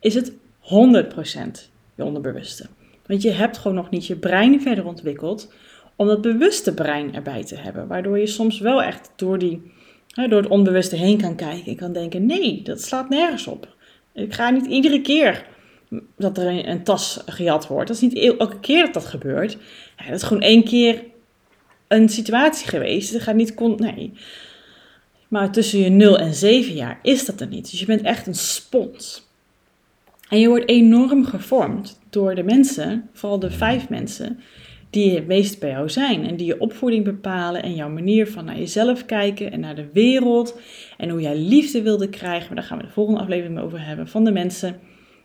is 0.00 0.14
het 0.14 0.32
100% 0.60 1.70
je 1.94 2.04
onderbewuste. 2.04 2.66
Want 3.06 3.22
je 3.22 3.30
hebt 3.30 3.58
gewoon 3.58 3.76
nog 3.76 3.90
niet 3.90 4.06
je 4.06 4.16
brein 4.16 4.62
verder 4.62 4.86
ontwikkeld 4.86 5.48
om 5.96 6.06
dat 6.06 6.20
bewuste 6.20 6.74
brein 6.74 7.14
erbij 7.14 7.44
te 7.44 7.56
hebben. 7.56 7.86
Waardoor 7.86 8.18
je 8.18 8.26
soms 8.26 8.58
wel 8.58 8.82
echt 8.82 9.10
door, 9.16 9.38
die, 9.38 9.72
door 10.14 10.42
het 10.42 10.50
onbewuste 10.50 10.96
heen 10.96 11.20
kan 11.20 11.36
kijken 11.36 11.66
en 11.66 11.76
kan 11.76 11.92
denken: 11.92 12.26
nee, 12.26 12.62
dat 12.62 12.82
slaat 12.82 13.08
nergens 13.08 13.46
op. 13.46 13.74
Ik 14.12 14.34
ga 14.34 14.50
niet 14.50 14.66
iedere 14.66 15.00
keer 15.00 15.46
dat 16.16 16.38
er 16.38 16.68
een, 16.68 16.82
tas 16.82 17.22
gejat 17.26 17.66
wordt. 17.66 17.88
Dat 17.88 17.96
is 17.96 18.02
niet 18.02 18.38
elke 18.38 18.60
keer 18.60 18.84
dat 18.84 18.94
dat 18.94 19.04
gebeurt. 19.04 19.56
Dat 19.96 20.14
is 20.14 20.22
gewoon 20.22 20.42
één 20.42 20.64
keer 20.64 21.04
een 21.88 22.08
situatie 22.08 22.68
geweest. 22.68 23.12
Het 23.12 23.22
gaat 23.22 23.34
niet. 23.34 23.54
Kon, 23.54 23.74
nee. 23.76 24.12
Maar 25.28 25.52
tussen 25.52 25.78
je 25.78 25.88
0 25.88 26.18
en 26.18 26.34
7 26.34 26.74
jaar 26.74 26.98
is 27.02 27.24
dat 27.24 27.40
er 27.40 27.46
niet. 27.46 27.70
Dus 27.70 27.80
je 27.80 27.86
bent 27.86 28.02
echt 28.02 28.26
een 28.26 28.34
spons. 28.34 29.24
En 30.28 30.40
je 30.40 30.48
wordt 30.48 30.68
enorm 30.68 31.24
gevormd 31.24 32.00
door 32.10 32.34
de 32.34 32.42
mensen, 32.42 33.08
vooral 33.12 33.38
de 33.38 33.50
vijf 33.50 33.88
mensen, 33.88 34.40
die 34.90 35.14
het 35.14 35.26
meest 35.26 35.60
bij 35.60 35.70
jou 35.70 35.88
zijn. 35.88 36.26
En 36.26 36.36
die 36.36 36.46
je 36.46 36.60
opvoeding 36.60 37.04
bepalen 37.04 37.62
en 37.62 37.74
jouw 37.74 37.88
manier 37.88 38.30
van 38.30 38.44
naar 38.44 38.58
jezelf 38.58 39.04
kijken 39.04 39.52
en 39.52 39.60
naar 39.60 39.74
de 39.74 39.88
wereld. 39.92 40.60
En 40.96 41.08
hoe 41.08 41.20
jij 41.20 41.36
liefde 41.36 41.82
wilde 41.82 42.08
krijgen. 42.08 42.46
Maar 42.46 42.56
daar 42.56 42.64
gaan 42.64 42.78
we 42.78 42.84
de 42.84 42.90
volgende 42.90 43.20
aflevering 43.20 43.58
over 43.58 43.86
hebben. 43.86 44.08
Van 44.08 44.24
de 44.24 44.32
mensen 44.32 44.80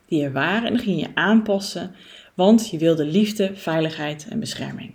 die 0.06 0.24
er 0.24 0.32
waren. 0.32 0.68
En 0.68 0.74
dan 0.74 0.84
ging 0.84 1.00
je 1.00 1.10
aanpassen. 1.14 1.96
Want 2.34 2.70
je 2.70 2.78
wilde 2.78 3.06
liefde, 3.06 3.52
veiligheid 3.54 4.28
en 4.30 4.40
bescherming. 4.40 4.94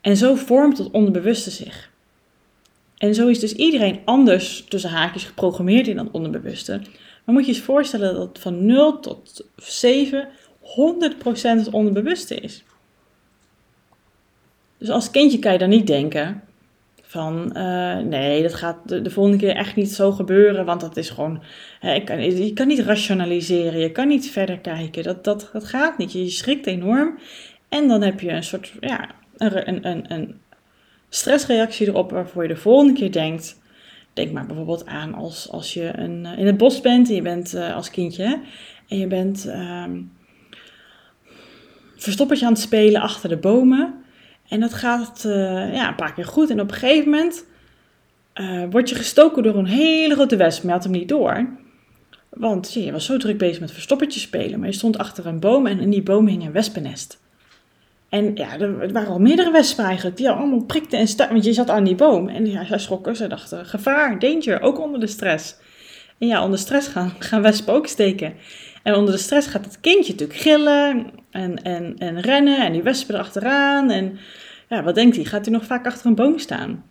En 0.00 0.16
zo 0.16 0.34
vormt 0.34 0.78
het 0.78 0.90
onderbewuste 0.90 1.50
zich. 1.50 1.90
En 2.98 3.14
zo 3.14 3.28
is 3.28 3.38
dus 3.38 3.52
iedereen 3.52 4.00
anders 4.04 4.64
tussen 4.68 4.90
haakjes 4.90 5.24
geprogrammeerd 5.24 5.88
in 5.88 5.96
dat 5.96 6.10
onderbewuste. 6.10 6.80
Maar 7.24 7.34
moet 7.34 7.46
je 7.46 7.50
je 7.50 7.56
eens 7.56 7.66
voorstellen 7.66 8.14
dat 8.14 8.38
van 8.40 8.66
0 8.66 9.00
tot 9.00 9.46
7 9.56 10.28
100% 10.62 10.64
het 11.42 11.70
onderbewuste 11.70 12.34
is. 12.34 12.64
Dus 14.78 14.90
als 14.90 15.10
kindje 15.10 15.38
kan 15.38 15.52
je 15.52 15.58
dan 15.58 15.68
niet 15.68 15.86
denken 15.86 16.42
van 17.12 17.50
uh, 17.56 17.98
nee, 17.98 18.42
dat 18.42 18.54
gaat 18.54 18.76
de, 18.88 19.02
de, 19.02 19.10
volgende 19.10 19.38
keer 19.38 19.54
echt 19.54 19.76
niet 19.76 19.92
zo 19.92 20.12
gebeuren, 20.12 20.64
want 20.64 20.80
dat 20.80 20.96
is 20.96 21.10
gewoon, 21.10 21.42
hè, 21.80 21.94
ik 21.94 22.04
kan, 22.04 22.36
je 22.36 22.52
kan 22.52 22.66
niet 22.66 22.78
rationaliseren, 22.78 23.80
je 23.80 23.92
kan 23.92 24.08
niet 24.08 24.30
verder 24.30 24.58
kijken, 24.58 25.02
dat, 25.02 25.24
dat, 25.24 25.50
dat 25.52 25.64
gaat 25.64 25.98
niet. 25.98 26.12
Je 26.12 26.30
schrikt 26.30 26.66
enorm 26.66 27.18
en 27.68 27.88
dan 27.88 28.02
heb 28.02 28.20
je 28.20 28.30
een 28.30 28.44
soort, 28.44 28.72
ja, 28.80 29.10
een, 29.36 29.88
een, 29.88 30.12
een, 30.12 30.40
stressreactie 31.08 31.86
erop 31.86 32.10
waarvoor 32.10 32.42
je 32.42 32.48
de 32.48 32.56
volgende 32.56 32.92
keer 32.92 33.12
denkt. 33.12 33.60
Denk 34.12 34.32
maar 34.32 34.46
bijvoorbeeld 34.46 34.86
aan 34.86 35.14
als, 35.14 35.50
als 35.50 35.74
je 35.74 35.92
een, 35.96 36.26
eh, 36.26 36.38
in 36.38 36.46
het 36.46 36.56
bos 36.56 36.80
bent 36.80 37.08
en 37.08 37.14
je 37.14 37.22
bent 37.22 37.54
uh, 37.54 37.74
als 37.74 37.90
kindje 37.90 38.40
en 38.88 38.98
je 38.98 39.06
bent 39.06 39.46
um, 39.46 40.12
verstoppertje 42.02 42.46
aan 42.46 42.52
het 42.52 42.60
spelen 42.60 43.00
achter 43.00 43.28
de 43.28 43.36
bomen. 43.36 43.94
En 44.48 44.60
dat 44.60 44.74
gaat 44.74 45.24
uh, 45.26 45.74
ja, 45.74 45.88
een 45.88 45.94
paar 45.94 46.14
keer 46.14 46.24
goed. 46.24 46.50
En 46.50 46.60
op 46.60 46.70
een 46.70 46.76
gegeven 46.76 47.10
moment 47.10 47.44
uh, 48.34 48.64
word 48.70 48.88
je 48.88 48.94
gestoken 48.94 49.42
door 49.42 49.56
een 49.56 49.66
hele 49.66 50.14
grote 50.14 50.36
wesp. 50.36 50.62
Maar 50.62 50.72
had 50.72 50.82
hem 50.82 50.92
niet 50.92 51.08
door. 51.08 51.48
Want 52.28 52.72
je 52.72 52.92
was 52.92 53.04
zo 53.04 53.16
druk 53.16 53.38
bezig 53.38 53.60
met 53.60 53.72
verstoppertje 53.72 54.20
spelen. 54.20 54.58
Maar 54.58 54.68
je 54.68 54.74
stond 54.74 54.98
achter 54.98 55.26
een 55.26 55.40
boom 55.40 55.66
en 55.66 55.80
in 55.80 55.90
die 55.90 56.02
boom 56.02 56.26
hing 56.26 56.44
een 56.44 56.52
wespennest. 56.52 57.20
En 58.08 58.34
ja, 58.34 58.58
er 58.58 58.92
waren 58.92 59.12
al 59.12 59.18
meerdere 59.18 59.50
wespen 59.50 59.84
eigenlijk, 59.84 60.16
die 60.16 60.30
allemaal 60.30 60.64
prikten 60.64 60.98
en 60.98 61.06
stuitten. 61.06 61.34
Want 61.34 61.46
je 61.46 61.52
zat 61.52 61.70
aan 61.70 61.84
die 61.84 61.94
boom. 61.94 62.28
En 62.28 62.46
ja, 62.46 62.64
zij 62.64 62.78
schrokken, 62.78 63.16
ze 63.16 63.26
dachten, 63.26 63.66
gevaar, 63.66 64.18
danger, 64.18 64.60
ook 64.60 64.80
onder 64.80 65.00
de 65.00 65.06
stress. 65.06 65.56
En 66.18 66.26
ja, 66.26 66.44
onder 66.44 66.58
stress 66.58 66.88
gaan, 66.88 67.12
gaan 67.18 67.42
wespen 67.42 67.74
ook 67.74 67.86
steken. 67.86 68.34
En 68.82 68.94
onder 68.94 69.14
de 69.14 69.20
stress 69.20 69.48
gaat 69.48 69.64
het 69.64 69.80
kindje 69.80 70.12
natuurlijk 70.12 70.38
gillen 70.38 71.10
en, 71.30 71.62
en, 71.62 71.98
en 71.98 72.20
rennen 72.20 72.64
en 72.64 72.72
die 72.72 72.82
wespen 72.82 73.14
erachteraan. 73.14 73.90
En 73.90 74.18
ja, 74.68 74.82
wat 74.82 74.94
denkt 74.94 75.16
hij? 75.16 75.24
Gaat 75.24 75.44
hij 75.44 75.54
nog 75.54 75.64
vaak 75.64 75.86
achter 75.86 76.06
een 76.06 76.14
boom 76.14 76.38
staan? 76.38 76.84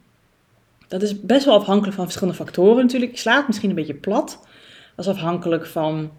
Dat 0.88 1.01
is 1.01 1.21
best 1.21 1.45
wel 1.45 1.55
afhankelijk 1.55 1.95
van 1.95 2.05
verschillende 2.05 2.39
factoren 2.39 2.83
natuurlijk. 2.83 3.17
Slaat 3.17 3.48
misschien 3.48 3.69
een 3.69 3.75
beetje 3.75 3.93
plat. 3.93 4.39
Dat 4.95 5.05
is 5.05 5.12
afhankelijk 5.12 5.65
van, 5.65 6.12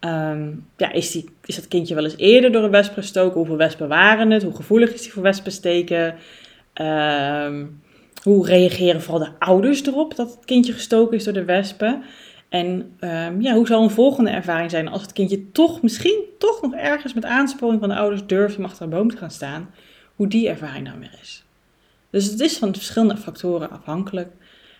ehm, 0.00 0.52
ja, 0.76 0.92
is, 0.92 1.10
die, 1.10 1.28
is 1.44 1.54
dat 1.54 1.68
kindje 1.68 1.94
wel 1.94 2.04
eens 2.04 2.16
eerder 2.16 2.52
door 2.52 2.64
een 2.64 2.70
wesp 2.70 2.92
gestoken? 2.92 3.36
Hoeveel 3.36 3.56
wespen 3.56 3.88
waren 3.88 4.30
het? 4.30 4.42
Hoe 4.42 4.56
gevoelig 4.56 4.92
is 4.92 5.02
die 5.02 5.12
voor 5.12 5.22
wespensteken? 5.22 6.14
Um, 6.74 7.80
hoe 8.22 8.46
reageren 8.46 9.02
vooral 9.02 9.24
de 9.24 9.30
ouders 9.38 9.86
erop 9.86 10.16
dat 10.16 10.30
het 10.30 10.44
kindje 10.44 10.72
gestoken 10.72 11.16
is 11.16 11.24
door 11.24 11.32
de 11.32 11.44
wespen? 11.44 12.02
En 12.48 12.96
um, 13.00 13.40
ja, 13.40 13.54
hoe 13.54 13.66
zal 13.66 13.82
een 13.82 13.90
volgende 13.90 14.30
ervaring 14.30 14.70
zijn 14.70 14.88
als 14.88 15.02
het 15.02 15.12
kindje 15.12 15.50
toch, 15.52 15.82
misschien 15.82 16.22
toch 16.38 16.62
nog 16.62 16.74
ergens 16.74 17.14
met 17.14 17.24
aansporing 17.24 17.80
van 17.80 17.88
de 17.88 17.96
ouders 17.96 18.26
durft 18.26 18.58
om 18.58 18.64
achter 18.64 18.82
een 18.82 18.90
boom 18.90 19.10
te 19.10 19.16
gaan 19.16 19.30
staan? 19.30 19.70
Hoe 20.16 20.26
die 20.26 20.48
ervaring 20.48 20.88
dan 20.88 20.98
weer 20.98 21.18
is. 21.22 21.44
Dus 22.10 22.24
het 22.30 22.40
is 22.40 22.58
van 22.58 22.74
verschillende 22.74 23.16
factoren 23.16 23.70
afhankelijk. 23.70 24.32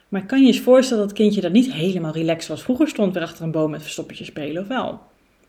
Maar 0.09 0.27
kan 0.27 0.41
je 0.41 0.53
je 0.53 0.63
voorstellen 0.63 1.03
dat 1.03 1.11
het 1.11 1.21
kindje 1.21 1.41
dat 1.41 1.53
niet 1.53 1.73
helemaal 1.73 2.13
relaxed 2.13 2.49
was? 2.49 2.63
Vroeger 2.63 2.89
stond 2.89 3.15
weer 3.15 3.23
achter 3.23 3.45
een 3.45 3.51
boom 3.51 3.71
met 3.71 3.83
verstoppertje 3.83 4.25
spelen, 4.25 4.63
of 4.63 4.69
wel? 4.69 5.01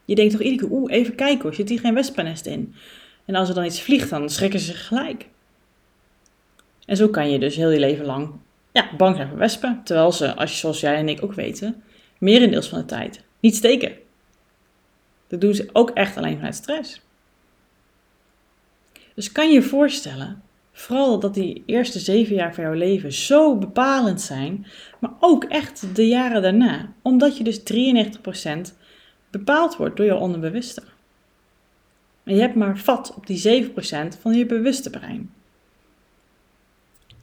Je 0.06 0.16
denkt 0.16 0.32
toch 0.32 0.42
iedere 0.42 0.68
keer, 0.68 0.78
oeh, 0.78 0.92
even 0.92 1.16
kijken 1.16 1.42
hoor, 1.42 1.54
zit 1.54 1.70
hier 1.70 1.80
geen 1.80 1.94
wespennest 1.94 2.46
in? 2.46 2.76
En 3.26 3.36
als 3.36 3.50
er 3.50 3.56
dan 3.56 3.66
iets 3.66 3.82
vliegt, 3.82 4.10
dan 4.10 4.30
schrikken 4.30 4.60
ze 4.60 4.66
zich 4.66 4.88
gelijk. 4.88 5.28
En 6.86 6.98
zo 6.98 7.08
kan 7.08 7.30
je 7.30 7.40
dus 7.40 7.56
heel 7.56 7.70
je 7.70 7.80
leven 7.80 8.06
lang 8.06 8.30
ja, 8.72 8.90
bang 8.98 9.16
zijn 9.16 9.28
voor 9.28 9.38
wespen. 9.38 9.82
Terwijl 9.84 10.12
ze, 10.12 10.36
als 10.36 10.52
je, 10.52 10.58
zoals 10.58 10.80
jij 10.80 10.96
en 10.96 11.10
ik 11.10 11.24
ook 11.24 11.34
weten, 11.34 11.84
merendeels 12.20 12.70
van 12.70 12.80
de 12.80 12.86
tijd 12.86 13.24
niet 13.40 13.56
steken. 13.56 13.92
Dat 15.28 15.42
doen 15.42 15.54
ze 15.54 15.70
ook 15.74 15.90
echt 15.90 16.18
alleen 16.18 16.36
vanuit 16.36 16.56
stress. 16.56 17.02
Dus 19.14 19.32
kan 19.32 19.48
je 19.48 19.54
je 19.54 19.62
voorstellen, 19.62 20.42
vooral 20.72 21.20
dat 21.20 21.34
die 21.34 21.64
eerste 21.66 22.00
zeven 22.00 22.36
jaar 22.36 22.54
van 22.54 22.64
jouw 22.64 22.74
leven 22.74 23.14
zo 23.14 23.56
bepalend 23.58 24.22
zijn, 24.22 24.66
maar 25.00 25.12
ook 25.20 25.44
echt 25.44 25.96
de 25.96 26.08
jaren 26.08 26.42
daarna, 26.42 26.94
omdat 27.02 27.38
je 27.38 27.44
dus 27.44 27.60
93% 27.60 28.74
bepaald 29.30 29.76
wordt 29.76 29.98
door 29.98 30.06
je 30.06 30.16
onderbewuste. 30.16 30.84
En 32.24 32.36
je 32.36 32.42
hebt 32.42 32.56
maar 32.56 32.78
vat 32.78 33.14
op 33.16 33.28
die 33.28 33.70
7% 33.70 33.72
van 34.20 34.34
je 34.34 34.46
bewuste 34.46 34.90
brein. 34.90 35.32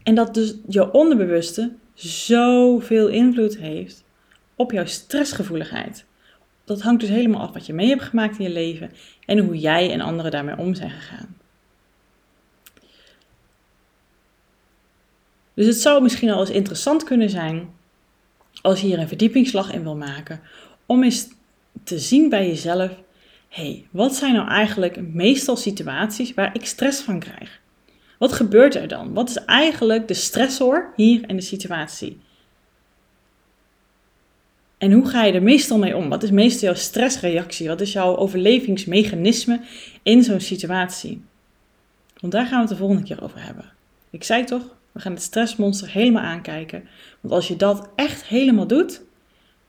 En 0.03 0.15
dat 0.15 0.35
dus 0.35 0.55
je 0.69 0.93
onderbewuste 0.93 1.73
zoveel 1.95 3.09
invloed 3.09 3.57
heeft 3.59 4.04
op 4.57 4.73
jouw 4.73 4.87
stressgevoeligheid. 4.87 6.05
Dat 6.65 6.81
hangt 6.81 7.01
dus 7.01 7.11
helemaal 7.11 7.41
af 7.41 7.53
wat 7.53 7.67
je 7.67 7.73
mee 7.73 7.89
hebt 7.89 8.03
gemaakt 8.03 8.39
in 8.39 8.45
je 8.45 8.51
leven 8.51 8.93
en 9.27 9.39
hoe 9.39 9.59
jij 9.59 9.93
en 9.93 10.01
anderen 10.01 10.31
daarmee 10.31 10.59
om 10.59 10.75
zijn 10.75 10.91
gegaan. 10.91 11.37
Dus 15.55 15.67
het 15.67 15.77
zou 15.77 16.03
misschien 16.03 16.31
al 16.31 16.41
eens 16.41 16.51
interessant 16.51 17.05
kunnen 17.05 17.31
zijn 17.31 17.69
als 18.63 18.81
je 18.81 18.87
hier 18.87 18.99
een 18.99 19.09
verdiepingsslag 19.09 19.73
in 19.73 19.83
wil 19.83 19.97
maken, 19.97 20.41
om 20.87 21.03
eens 21.03 21.29
te 21.85 21.99
zien 21.99 22.29
bij 22.29 22.47
jezelf: 22.47 22.91
hey, 23.49 23.87
wat 23.91 24.15
zijn 24.15 24.35
nou 24.35 24.49
eigenlijk 24.49 25.01
meestal 25.13 25.57
situaties 25.57 26.35
waar 26.35 26.55
ik 26.55 26.67
stress 26.67 27.01
van 27.01 27.19
krijg? 27.19 27.61
Wat 28.19 28.33
gebeurt 28.33 28.75
er 28.75 28.89
dan? 28.89 29.15
Wat 29.15 29.29
is 29.29 29.45
eigenlijk 29.45 30.09
de 30.09 30.15
stressor 30.15 30.93
hier 30.97 31.29
in 31.29 31.37
de 31.37 31.43
situatie? 31.43 32.21
En 34.85 34.93
hoe 34.93 35.09
ga 35.09 35.25
je 35.25 35.33
er 35.33 35.43
meestal 35.43 35.79
mee 35.79 35.97
om? 35.97 36.09
Wat 36.09 36.23
is 36.23 36.31
meestal 36.31 36.69
jouw 36.69 36.79
stressreactie? 36.79 37.69
Wat 37.69 37.81
is 37.81 37.93
jouw 37.93 38.17
overlevingsmechanisme 38.17 39.61
in 40.03 40.23
zo'n 40.23 40.41
situatie? 40.41 41.23
Want 42.21 42.33
daar 42.33 42.47
gaan 42.47 42.55
we 42.55 42.61
het 42.61 42.69
de 42.69 42.77
volgende 42.77 43.03
keer 43.03 43.23
over 43.23 43.43
hebben. 43.43 43.73
Ik 44.11 44.25
zei 44.25 44.45
toch, 44.45 44.63
we 44.93 45.01
gaan 45.01 45.13
het 45.13 45.23
stressmonster 45.23 45.91
helemaal 45.91 46.23
aankijken. 46.23 46.89
Want 47.21 47.35
als 47.35 47.49
je 47.49 47.57
dat 47.57 47.89
echt 47.95 48.25
helemaal 48.25 48.67
doet, 48.67 49.03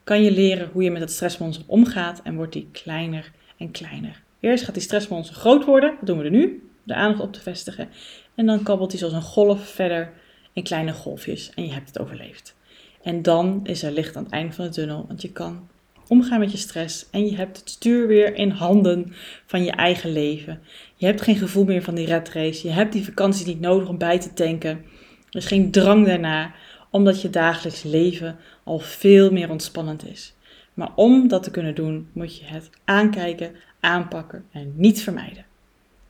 kan 0.04 0.24
je 0.24 0.32
leren 0.32 0.70
hoe 0.74 0.84
je 0.84 0.92
met 0.92 1.02
het 1.02 1.12
stressmonster 1.12 1.66
omgaat 1.68 2.22
en 2.24 2.36
wordt 2.36 2.54
die 2.54 2.70
kleiner 2.72 3.32
en 3.58 3.72
kleiner. 3.72 4.22
Eerst 4.39 4.63
gaat 4.63 4.74
die 4.74 4.84
stressmonster 4.84 5.36
groot 5.36 5.66
worden. 5.66 5.89
Wat 5.89 6.08
doen 6.08 6.18
we 6.18 6.24
er 6.24 6.32
nu? 6.32 6.70
De 6.84 6.94
aandacht 6.94 7.24
op 7.24 7.34
te 7.34 7.42
vestigen. 7.42 7.89
En 8.36 8.46
dan 8.46 8.63
kabbelt 8.63 8.92
hij 8.92 9.00
zoals 9.00 9.13
een 9.13 9.22
golf 9.22 9.68
verder 9.68 10.12
in 10.54 10.63
kleine 10.63 10.94
golfjes 10.94 11.52
en 11.54 11.66
je 11.66 11.74
hebt 11.74 11.88
het 11.88 12.00
overleefd. 12.00 12.56
En 13.06 13.22
dan 13.22 13.60
is 13.63 13.84
er 13.84 13.91
licht 13.91 14.15
aan 14.15 14.24
het 14.24 14.32
einde 14.32 14.54
van 14.54 14.65
de 14.65 14.72
tunnel, 14.72 15.06
want 15.08 15.22
je 15.22 15.32
kan 15.32 15.68
omgaan 16.08 16.39
met 16.39 16.52
je 16.52 16.58
stress 16.58 17.10
en 17.10 17.26
je 17.26 17.36
hebt 17.36 17.58
het 17.58 17.70
stuur 17.70 18.08
weer 18.08 18.36
in 18.36 18.50
handen 18.50 19.13
van 19.46 19.63
je 19.63 19.72
eigen 19.72 20.12
leven. 20.12 20.62
Je 20.96 21.06
hebt 21.06 21.22
geen 21.22 21.36
gevoel 21.36 21.63
meer 21.63 21.84
van 21.84 21.96
die 21.96 22.06
red 22.06 22.30
race. 22.30 22.68
Je 22.68 22.74
hebt 22.74 22.94
die 22.94 23.06
vakantie 23.06 23.46
niet 23.46 23.60
nodig 23.60 23.88
om 23.88 23.98
bij 23.98 24.20
te 24.20 24.34
tanken. 24.34 24.86
Er 25.30 25.39
is 25.39 25.46
geen 25.46 25.72
drang 25.72 26.06
daarna, 26.06 26.54
omdat 26.89 27.22
je 27.22 27.30
dagelijks 27.30 27.84
leven 27.84 28.38
al 28.63 28.80
veel 28.80 29.32
meer 29.32 29.50
ontspannend 29.50 30.08
is. 30.08 30.34
Maar 30.74 30.91
om 30.96 31.28
dat 31.28 31.44
te 31.44 31.52
kunnen 31.52 31.76
doen, 31.76 32.10
moet 32.13 32.38
je 32.38 32.46
het 32.46 32.70
aankijken, 32.84 33.56
aanpakken 33.80 34.46
en 34.52 34.74
niet 34.76 35.02
vermijden. 35.02 35.46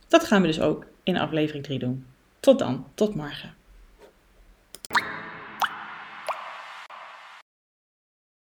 Dat 0.08 0.23
gaan 0.23 0.41
we 0.41 0.47
dus 0.47 0.60
ook 0.60 0.86
in 1.03 1.17
aflevering 1.17 1.63
3 1.63 1.79
doen. 1.79 2.05
Tot 2.39 2.60
dan, 2.60 2.86
tot 2.93 3.15
morgen. 3.15 3.53